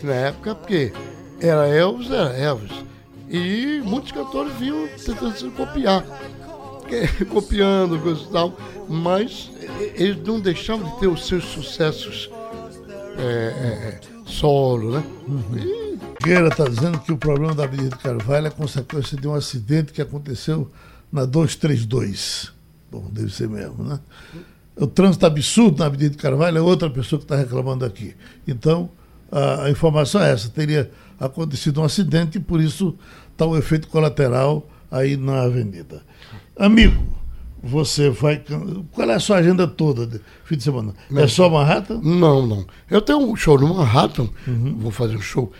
na 0.03 0.13
época, 0.13 0.55
porque 0.55 0.91
era 1.39 1.67
Elvis, 1.67 2.09
era 2.11 2.35
Elvis. 2.37 2.71
E 3.29 3.81
muitos 3.85 4.11
cantores 4.11 4.51
vinham 4.59 4.87
tentando 5.05 5.37
se 5.37 5.49
copiar. 5.51 6.03
Copiando, 7.31 7.97
coisa 7.99 8.21
e 8.21 8.27
tal. 8.27 8.53
Mas 8.89 9.49
eles 9.95 10.17
não 10.27 10.39
deixavam 10.41 10.89
de 10.91 10.99
ter 10.99 11.07
os 11.07 11.25
seus 11.25 11.45
sucessos 11.45 12.29
é, 13.17 13.21
é, 13.23 13.25
é, 13.25 13.99
solo, 14.25 14.91
né? 14.91 15.03
E 15.55 15.90
Guerra 16.21 16.49
está 16.49 16.65
dizendo 16.65 16.99
que 16.99 17.11
o 17.11 17.17
problema 17.17 17.55
da 17.55 17.63
Avenida 17.63 17.97
Carvalho 17.97 18.47
é 18.47 18.49
consequência 18.51 19.17
de 19.17 19.27
um 19.27 19.33
acidente 19.33 19.91
que 19.91 20.01
aconteceu 20.01 20.71
na 21.11 21.25
232. 21.25 22.53
Bom, 22.91 23.09
deve 23.11 23.33
ser 23.33 23.49
mesmo, 23.49 23.83
né? 23.83 23.99
O 24.75 24.85
trânsito 24.85 25.25
absurdo 25.25 25.79
na 25.79 25.87
Avenida 25.87 26.15
Carvalho 26.15 26.59
é 26.59 26.61
outra 26.61 26.89
pessoa 26.89 27.19
que 27.19 27.25
está 27.25 27.35
reclamando 27.35 27.83
aqui. 27.83 28.15
Então, 28.47 28.89
a, 29.31 29.63
a 29.63 29.71
informação 29.71 30.21
é 30.21 30.31
essa: 30.31 30.49
teria 30.49 30.91
acontecido 31.19 31.81
um 31.81 31.83
acidente 31.83 32.37
e 32.37 32.41
por 32.41 32.61
isso 32.61 32.95
está 33.31 33.45
o 33.45 33.57
efeito 33.57 33.87
colateral 33.87 34.69
aí 34.91 35.17
na 35.17 35.41
avenida. 35.41 36.03
Amigo, 36.55 37.03
você 37.63 38.09
vai. 38.09 38.41
Qual 38.91 39.09
é 39.09 39.13
a 39.13 39.19
sua 39.19 39.37
agenda 39.37 39.67
toda 39.67 40.07
de 40.07 40.19
fim 40.43 40.57
de 40.57 40.63
semana? 40.63 40.93
É 41.15 41.27
só 41.27 41.49
Manhattan? 41.49 41.99
Não, 42.01 42.45
não. 42.45 42.65
Eu 42.89 43.01
tenho 43.01 43.19
um 43.19 43.35
show 43.35 43.59
no 43.59 43.73
Manhattan, 43.73 44.29
vou 44.77 44.91
fazer 44.91 45.15
um 45.15 45.21
show. 45.21 45.51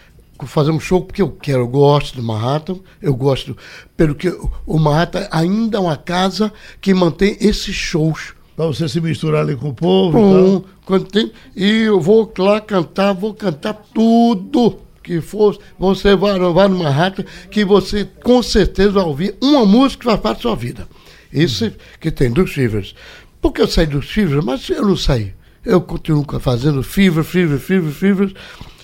Fazer 0.48 0.72
um 0.72 0.80
show 0.80 1.02
porque 1.02 1.22
eu 1.22 1.30
quero, 1.32 1.60
eu 1.62 1.68
gosto 1.68 2.16
do 2.16 2.24
Manhattan, 2.24 2.78
eu 3.02 3.14
gosto, 3.16 3.56
pelo 3.96 4.16
que 4.16 4.30
o- 4.66 4.80
Manhattan 4.80 5.28
ainda 5.32 5.78
é 5.78 5.82
uma 5.82 5.98
casa 5.98 6.52
que 6.80 6.94
mantém 6.94 7.38
esses 7.40 7.76
shows. 7.76 8.34
Para 8.56 8.66
você 8.68 8.88
se 8.88 9.00
misturar 9.02 9.42
ali 9.42 9.56
com 9.56 9.70
o 9.70 9.74
povo 9.74 10.18
tal. 10.62 10.66
quando 10.86 11.06
tem, 11.06 11.32
e 11.56 11.84
eu 11.84 12.00
vou 12.02 12.32
lá 12.38 12.60
cantar, 12.62 13.14
vou 13.14 13.34
cantar 13.34 13.74
tudo 13.94 14.78
que 15.04 15.20
for. 15.22 15.58
Você 15.80 16.16
vai, 16.16 16.38
vai 16.38 16.68
no 16.68 16.78
Manhattan, 16.78 17.24
que 17.50 17.64
você 17.66 18.06
com 18.24 18.44
certeza 18.44 18.92
vai 18.92 19.04
ouvir 19.04 19.36
uma 19.42 19.66
música 19.66 20.00
que 20.04 20.06
faz 20.06 20.20
parte 20.20 20.38
da 20.38 20.42
sua 20.44 20.56
vida. 20.56 20.88
Isso 21.34 21.72
que 22.00 22.12
tem 22.12 22.30
dos 22.30 22.52
Fevers. 22.52 22.94
Porque 23.42 23.62
eu 23.62 23.68
saí 23.68 23.88
dos 23.88 24.10
Fevers, 24.10 24.44
mas 24.44 24.70
eu 24.70 24.86
não 24.86 24.98
saí. 24.98 25.34
Eu 25.66 25.80
continuo 25.82 26.26
fazendo 26.40 26.84
Fever, 26.84 27.24
Fever, 27.24 27.58
Fever, 27.60 27.92
Fever. 27.92 28.34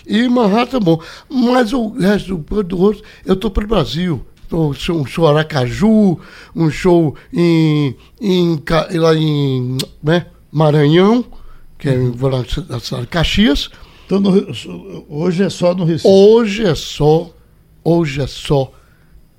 E 0.07 0.27
Manhattan 0.29 0.77
é 0.77 0.79
bom. 0.79 1.01
Mas 1.29 1.73
o 1.73 1.89
resto 1.89 2.37
do, 2.37 2.63
do 2.63 2.79
outro, 2.79 3.03
eu 3.25 3.33
estou 3.33 3.51
para 3.51 3.65
o 3.65 3.67
Brasil. 3.67 4.25
Tô, 4.49 4.69
um 4.69 5.05
show 5.05 5.27
Aracaju, 5.27 6.17
um 6.55 6.69
show 6.71 7.13
em, 7.33 7.93
em, 8.21 8.63
lá 8.93 9.13
em 9.13 9.77
né, 10.01 10.25
Maranhão, 10.49 11.25
que 11.77 11.89
é, 11.89 11.97
na 11.97 12.79
cidade 12.79 13.01
de 13.01 13.07
Caxias. 13.07 13.69
Então, 14.05 14.21
no 14.21 14.31
hoje 15.09 15.43
é 15.43 15.49
só 15.49 15.75
no 15.75 15.83
Recife. 15.83 16.07
Hoje 16.07 16.65
é 16.65 16.73
só, 16.75 17.29
hoje 17.83 18.21
é 18.21 18.27
só 18.27 18.71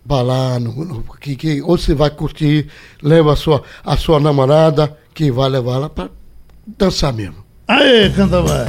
balar 0.04 0.60
no, 0.60 0.84
no- 0.84 1.04
que, 1.18 1.34
que, 1.36 1.62
ou 1.62 1.78
você 1.78 1.94
vai 1.94 2.10
curtir, 2.10 2.68
leva 3.02 3.32
a 3.32 3.36
sua, 3.36 3.62
a 3.82 3.96
sua 3.96 4.20
namorada, 4.20 4.94
que 5.14 5.30
vai 5.32 5.48
levar 5.48 5.76
ela 5.76 5.88
para 5.88 6.10
dançar 6.78 7.14
mesmo. 7.14 7.36
Aê, 7.66 8.10
canta 8.10 8.42
mais. 8.42 8.68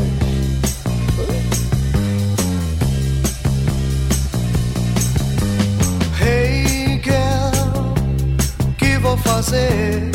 Fazer? 9.40 10.12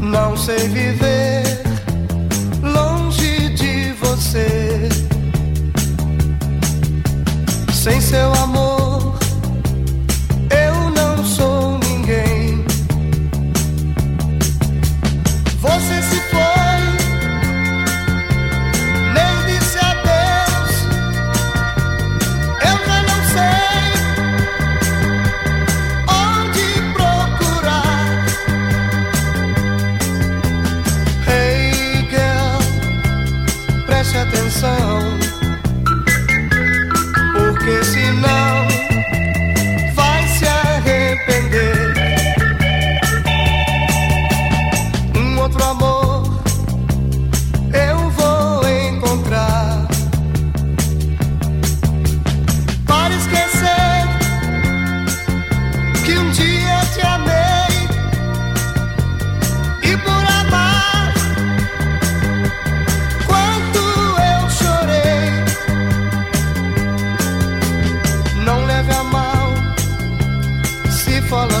Não 0.00 0.36
sei 0.36 0.68
viver 0.68 1.62
longe 2.60 3.50
de 3.50 3.92
você. 4.00 4.88
Sem 7.72 8.00
seu 8.00 8.32
amor, 8.34 8.81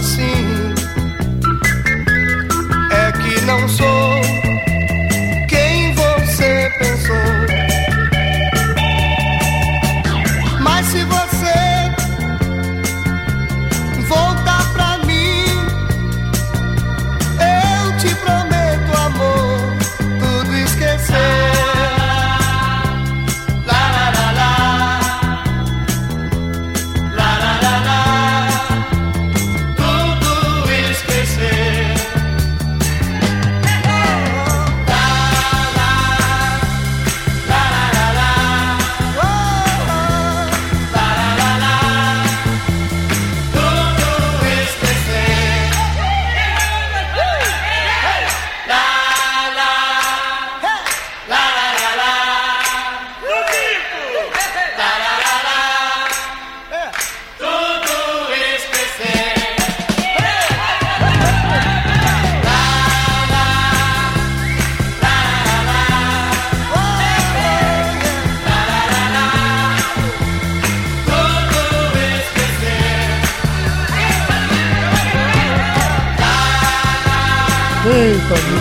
assim. 0.02 0.51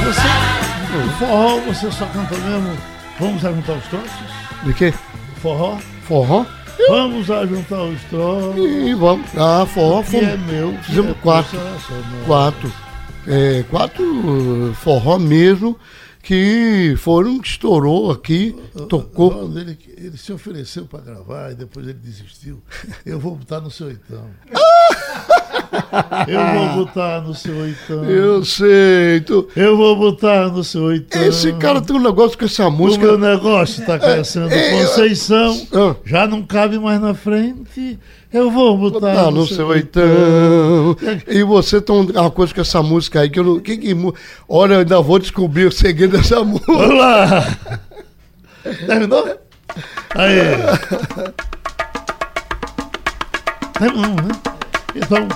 Você. 0.03 0.21
O 0.97 1.09
forró 1.19 1.59
você 1.61 1.91
só 1.91 2.05
canta 2.07 2.35
mesmo. 2.37 2.77
Vamos 3.19 3.45
ajuntar 3.45 3.77
os 3.77 3.85
troços? 3.85 4.11
De 4.63 4.73
quê? 4.73 4.93
Forró? 5.41 5.77
Forró? 6.03 6.45
Vamos 6.89 7.29
ajuntar 7.29 7.83
os 7.83 8.01
troços. 8.03 8.57
E 8.57 8.93
vamos. 8.93 9.29
Ah, 9.37 9.65
forró, 9.65 10.03
Que 10.03 10.17
é 10.17 10.37
meu. 10.37 10.73
que 10.77 10.83
Fizemos 10.85 11.11
é 11.11 11.15
quatro. 11.21 11.59
Quatro. 12.25 12.73
É, 13.27 13.63
quatro 13.69 14.03
uh, 14.03 14.73
forró 14.73 15.19
mesmo. 15.19 15.77
que 16.23 16.95
foram, 16.97 17.39
estourou 17.43 18.11
aqui, 18.11 18.55
tocou. 18.89 19.51
Ele, 19.55 19.77
ele 19.97 20.17
se 20.17 20.31
ofereceu 20.33 20.85
para 20.85 21.01
gravar 21.01 21.51
e 21.51 21.55
depois 21.55 21.87
ele 21.87 21.99
desistiu. 21.99 22.61
Eu 23.05 23.19
vou 23.19 23.35
botar 23.35 23.59
no 23.59 23.69
seu 23.71 23.87
oitão. 23.87 24.27
Eu 26.27 26.59
vou 26.75 26.85
botar 26.85 27.21
no 27.21 27.33
seu 27.33 27.55
oitão. 27.57 28.03
Eu 28.05 28.43
sei. 28.43 29.21
Tu... 29.25 29.47
Eu 29.55 29.77
vou 29.77 29.95
botar 29.95 30.49
no 30.49 30.63
seu 30.63 30.83
oitão. 30.83 31.21
Esse 31.23 31.53
cara 31.53 31.79
tem 31.81 31.95
um 31.95 32.01
negócio 32.01 32.37
com 32.37 32.45
essa 32.45 32.67
O 32.67 32.71
música. 32.71 33.05
meu 33.05 33.17
negócio 33.17 33.81
está 33.81 33.97
crescendo. 33.97 34.51
é, 34.51 34.71
Conceição 34.81 35.67
Ah. 35.73 35.95
já 36.05 36.27
não 36.27 36.41
cabe 36.43 36.77
mais 36.77 36.99
na 36.99 37.13
frente. 37.13 37.97
Eu 38.33 38.49
vou 38.51 38.77
botar 38.77 39.13
Tá 39.15 39.31
no 39.31 39.45
seu 39.47 39.67
oitão. 39.67 40.03
E 41.27 41.43
você 41.43 41.81
tem 41.81 41.95
uma 41.95 42.31
coisa 42.31 42.53
com 42.53 42.61
essa 42.61 42.81
música 42.83 43.21
aí 43.21 43.29
que 43.29 43.39
eu 43.39 43.43
não. 43.43 43.59
Que, 43.59 43.77
que, 43.77 43.95
olha, 44.47 44.73
eu 44.75 44.79
ainda 44.79 45.01
vou 45.01 45.19
descobrir 45.19 45.65
o 45.65 45.71
segredo 45.71 46.17
dessa 46.17 46.43
música. 46.45 46.71
Olá! 46.71 47.57
Terminou? 48.85 49.25
Aí. 50.15 50.37
Terminou, 53.79 54.15
né? 54.15 54.33
Então, 54.95 55.27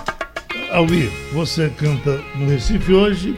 Almir, 0.76 1.10
você 1.32 1.72
canta 1.78 2.20
no 2.36 2.50
Recife 2.50 2.94
hoje, 2.94 3.36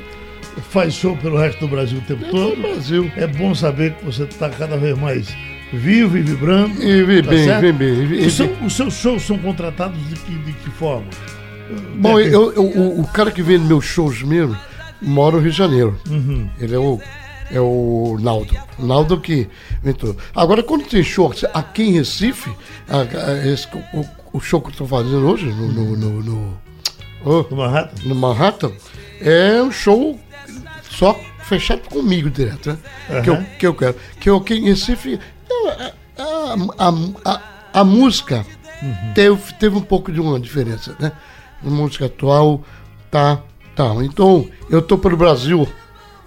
faz 0.71 0.93
show 0.93 1.15
pelo 1.17 1.37
resto 1.37 1.59
do 1.59 1.67
Brasil 1.67 1.99
o 1.99 2.01
tempo 2.01 2.25
todo. 2.31 2.59
Brasil. 2.61 3.11
É 3.15 3.27
bom 3.27 3.53
saber 3.53 3.93
que 3.93 4.05
você 4.05 4.23
está 4.23 4.49
cada 4.49 4.75
vez 4.77 4.97
mais 4.97 5.27
vivo 5.71 6.17
e 6.17 6.21
vibrando. 6.21 6.81
E 6.81 7.03
vem 7.03 7.21
tá 7.23 7.29
bem, 7.29 7.45
certo? 7.45 7.61
vem 7.61 7.73
bem. 7.73 8.25
O 8.25 8.31
seu- 8.31 8.51
Os 8.65 8.73
seus 8.73 8.93
shows 8.95 9.21
são 9.23 9.37
contratados 9.37 9.99
de 10.09 10.15
que, 10.15 10.33
de 10.35 10.53
que 10.53 10.69
forma? 10.71 11.05
Bom, 11.97 12.17
É, 12.19 12.23
eu, 12.27 12.51
eu- 12.53 12.63
o, 12.63 13.01
o 13.01 13.07
cara 13.07 13.29
que 13.29 13.43
vem 13.43 13.57
nos 13.59 13.67
meus 13.67 13.85
shows 13.85 14.23
mesmo 14.23 14.57
mora 15.01 15.35
no 15.35 15.41
Rio 15.41 15.51
de 15.51 15.57
Janeiro. 15.57 15.99
Uhum. 16.09 16.49
Ele 16.59 16.73
é 16.75 16.79
o, 16.79 16.99
é 17.51 17.59
o 17.59 18.17
Naldo. 18.19 18.55
Naldo 18.79 19.19
que 19.19 19.47
entrou. 19.85 20.15
Agora, 20.35 20.63
quando 20.63 20.85
tem 20.85 21.03
show 21.03 21.31
aqui 21.53 21.83
em 21.83 21.91
Recife, 21.91 22.49
a- 22.89 23.01
a- 23.01 23.47
esse- 23.47 23.67
o, 23.93 24.03
o 24.33 24.39
show 24.39 24.59
que 24.59 24.67
eu 24.67 24.71
estou 24.71 24.87
fazendo 24.87 25.27
hoje, 25.27 25.45
no, 25.45 25.67
no, 25.71 25.95
no, 25.97 26.23
no- 26.23 26.66
oh, 27.25 27.43
No 27.49 27.57
Manhattan? 27.57 28.03
no 28.07 28.15
Manhattan, 28.15 28.71
é 29.21 29.61
um 29.61 29.71
show 29.71 30.19
só 30.89 31.19
fechado 31.43 31.81
comigo 31.89 32.29
direto, 32.29 32.69
né? 32.71 33.21
Que, 33.23 33.29
eu, 33.29 33.43
que 33.59 33.67
eu 33.67 33.73
quero. 33.73 33.95
Que 34.19 34.29
eu 34.29 34.37
aqui 34.37 34.55
em 34.55 34.65
Recife. 34.65 35.19
A, 36.17 36.55
a, 36.85 37.31
a, 37.33 37.41
a 37.81 37.83
música 37.83 38.45
teve, 39.13 39.53
teve 39.59 39.75
um 39.77 39.81
pouco 39.81 40.11
de 40.11 40.19
uma 40.19 40.39
diferença, 40.39 40.95
né? 40.99 41.11
A 41.65 41.69
música 41.69 42.05
atual 42.05 42.63
tá. 43.09 43.41
tá. 43.75 43.85
Então, 44.03 44.47
eu 44.69 44.81
tô 44.81 44.97
pelo 44.97 45.17
Brasil. 45.17 45.67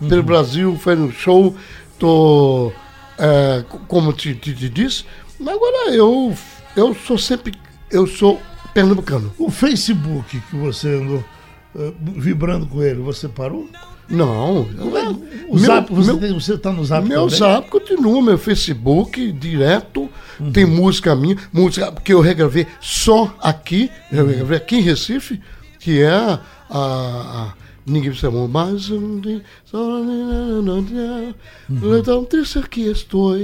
Pelo 0.09 0.23
Brasil, 0.23 0.79
fazendo 0.79 1.05
um 1.09 1.13
show, 1.13 1.55
tô. 1.99 2.73
é, 3.19 3.63
co- 3.69 3.81
como 3.87 4.13
te, 4.15 4.35
te, 4.35 4.55
te 4.55 4.69
disse, 4.71 5.05
mas 5.39 5.55
agora 5.55 5.91
eu, 5.95 6.35
eu 6.75 6.95
sou 6.95 7.19
sempre. 7.19 7.53
Eu 7.91 8.07
sou 8.07 8.41
pernambucano. 8.73 9.33
O 9.39 9.51
Facebook 9.51 10.41
que 10.51 10.57
você 10.57 10.89
andou 10.95 11.25
eh, 11.77 11.93
vibrando 12.17 12.67
com 12.67 12.83
ele, 12.83 13.01
você 13.01 13.29
parou? 13.29 13.69
Não. 14.09 14.63
O 15.49 15.57
Zap, 15.59 15.93
você, 15.93 16.11
meu- 16.13 16.21
tem- 16.21 16.33
você 16.35 16.59
tá 16.59 16.73
no 16.73 16.85
Zap 16.85 17.07
Meu 17.09 17.23
também? 17.27 17.39
zap 17.39 17.71
continua, 17.71 18.21
meu 18.21 18.37
Facebook 18.39 19.31
direto. 19.33 20.09
Uhum. 20.41 20.51
Tem 20.53 20.65
música 20.67 21.15
minha, 21.15 21.37
música 21.53 21.93
que 21.93 22.13
eu 22.13 22.21
regravei 22.21 22.67
só 22.81 23.33
aqui, 23.41 23.89
eu 24.11 24.25
Uhum. 24.25 24.31
regravei 24.31 24.57
aqui 24.57 24.77
em 24.77 24.81
Recife, 24.81 25.41
que 25.79 26.01
é 26.03 26.11
a. 26.11 26.41
a 26.69 27.53
Ninguém 27.87 28.11
me 28.11 28.15
chamou 28.17 28.47
mais 28.47 28.91
um 28.91 29.19
dia. 29.21 29.43
Uhum. 31.69 32.03
Tão 32.05 32.25
triste 32.25 32.61
que 32.69 32.83
estou. 32.83 33.35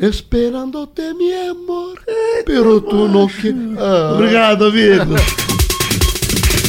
Esperando-te, 0.00 1.14
mi 1.14 1.32
amor. 1.32 2.00
Pero 2.46 2.80
tu 2.80 3.06
não 3.06 3.28
que. 3.28 3.54
Ah. 3.78 4.14
Obrigado, 4.14 4.64
amigo. 4.64 5.14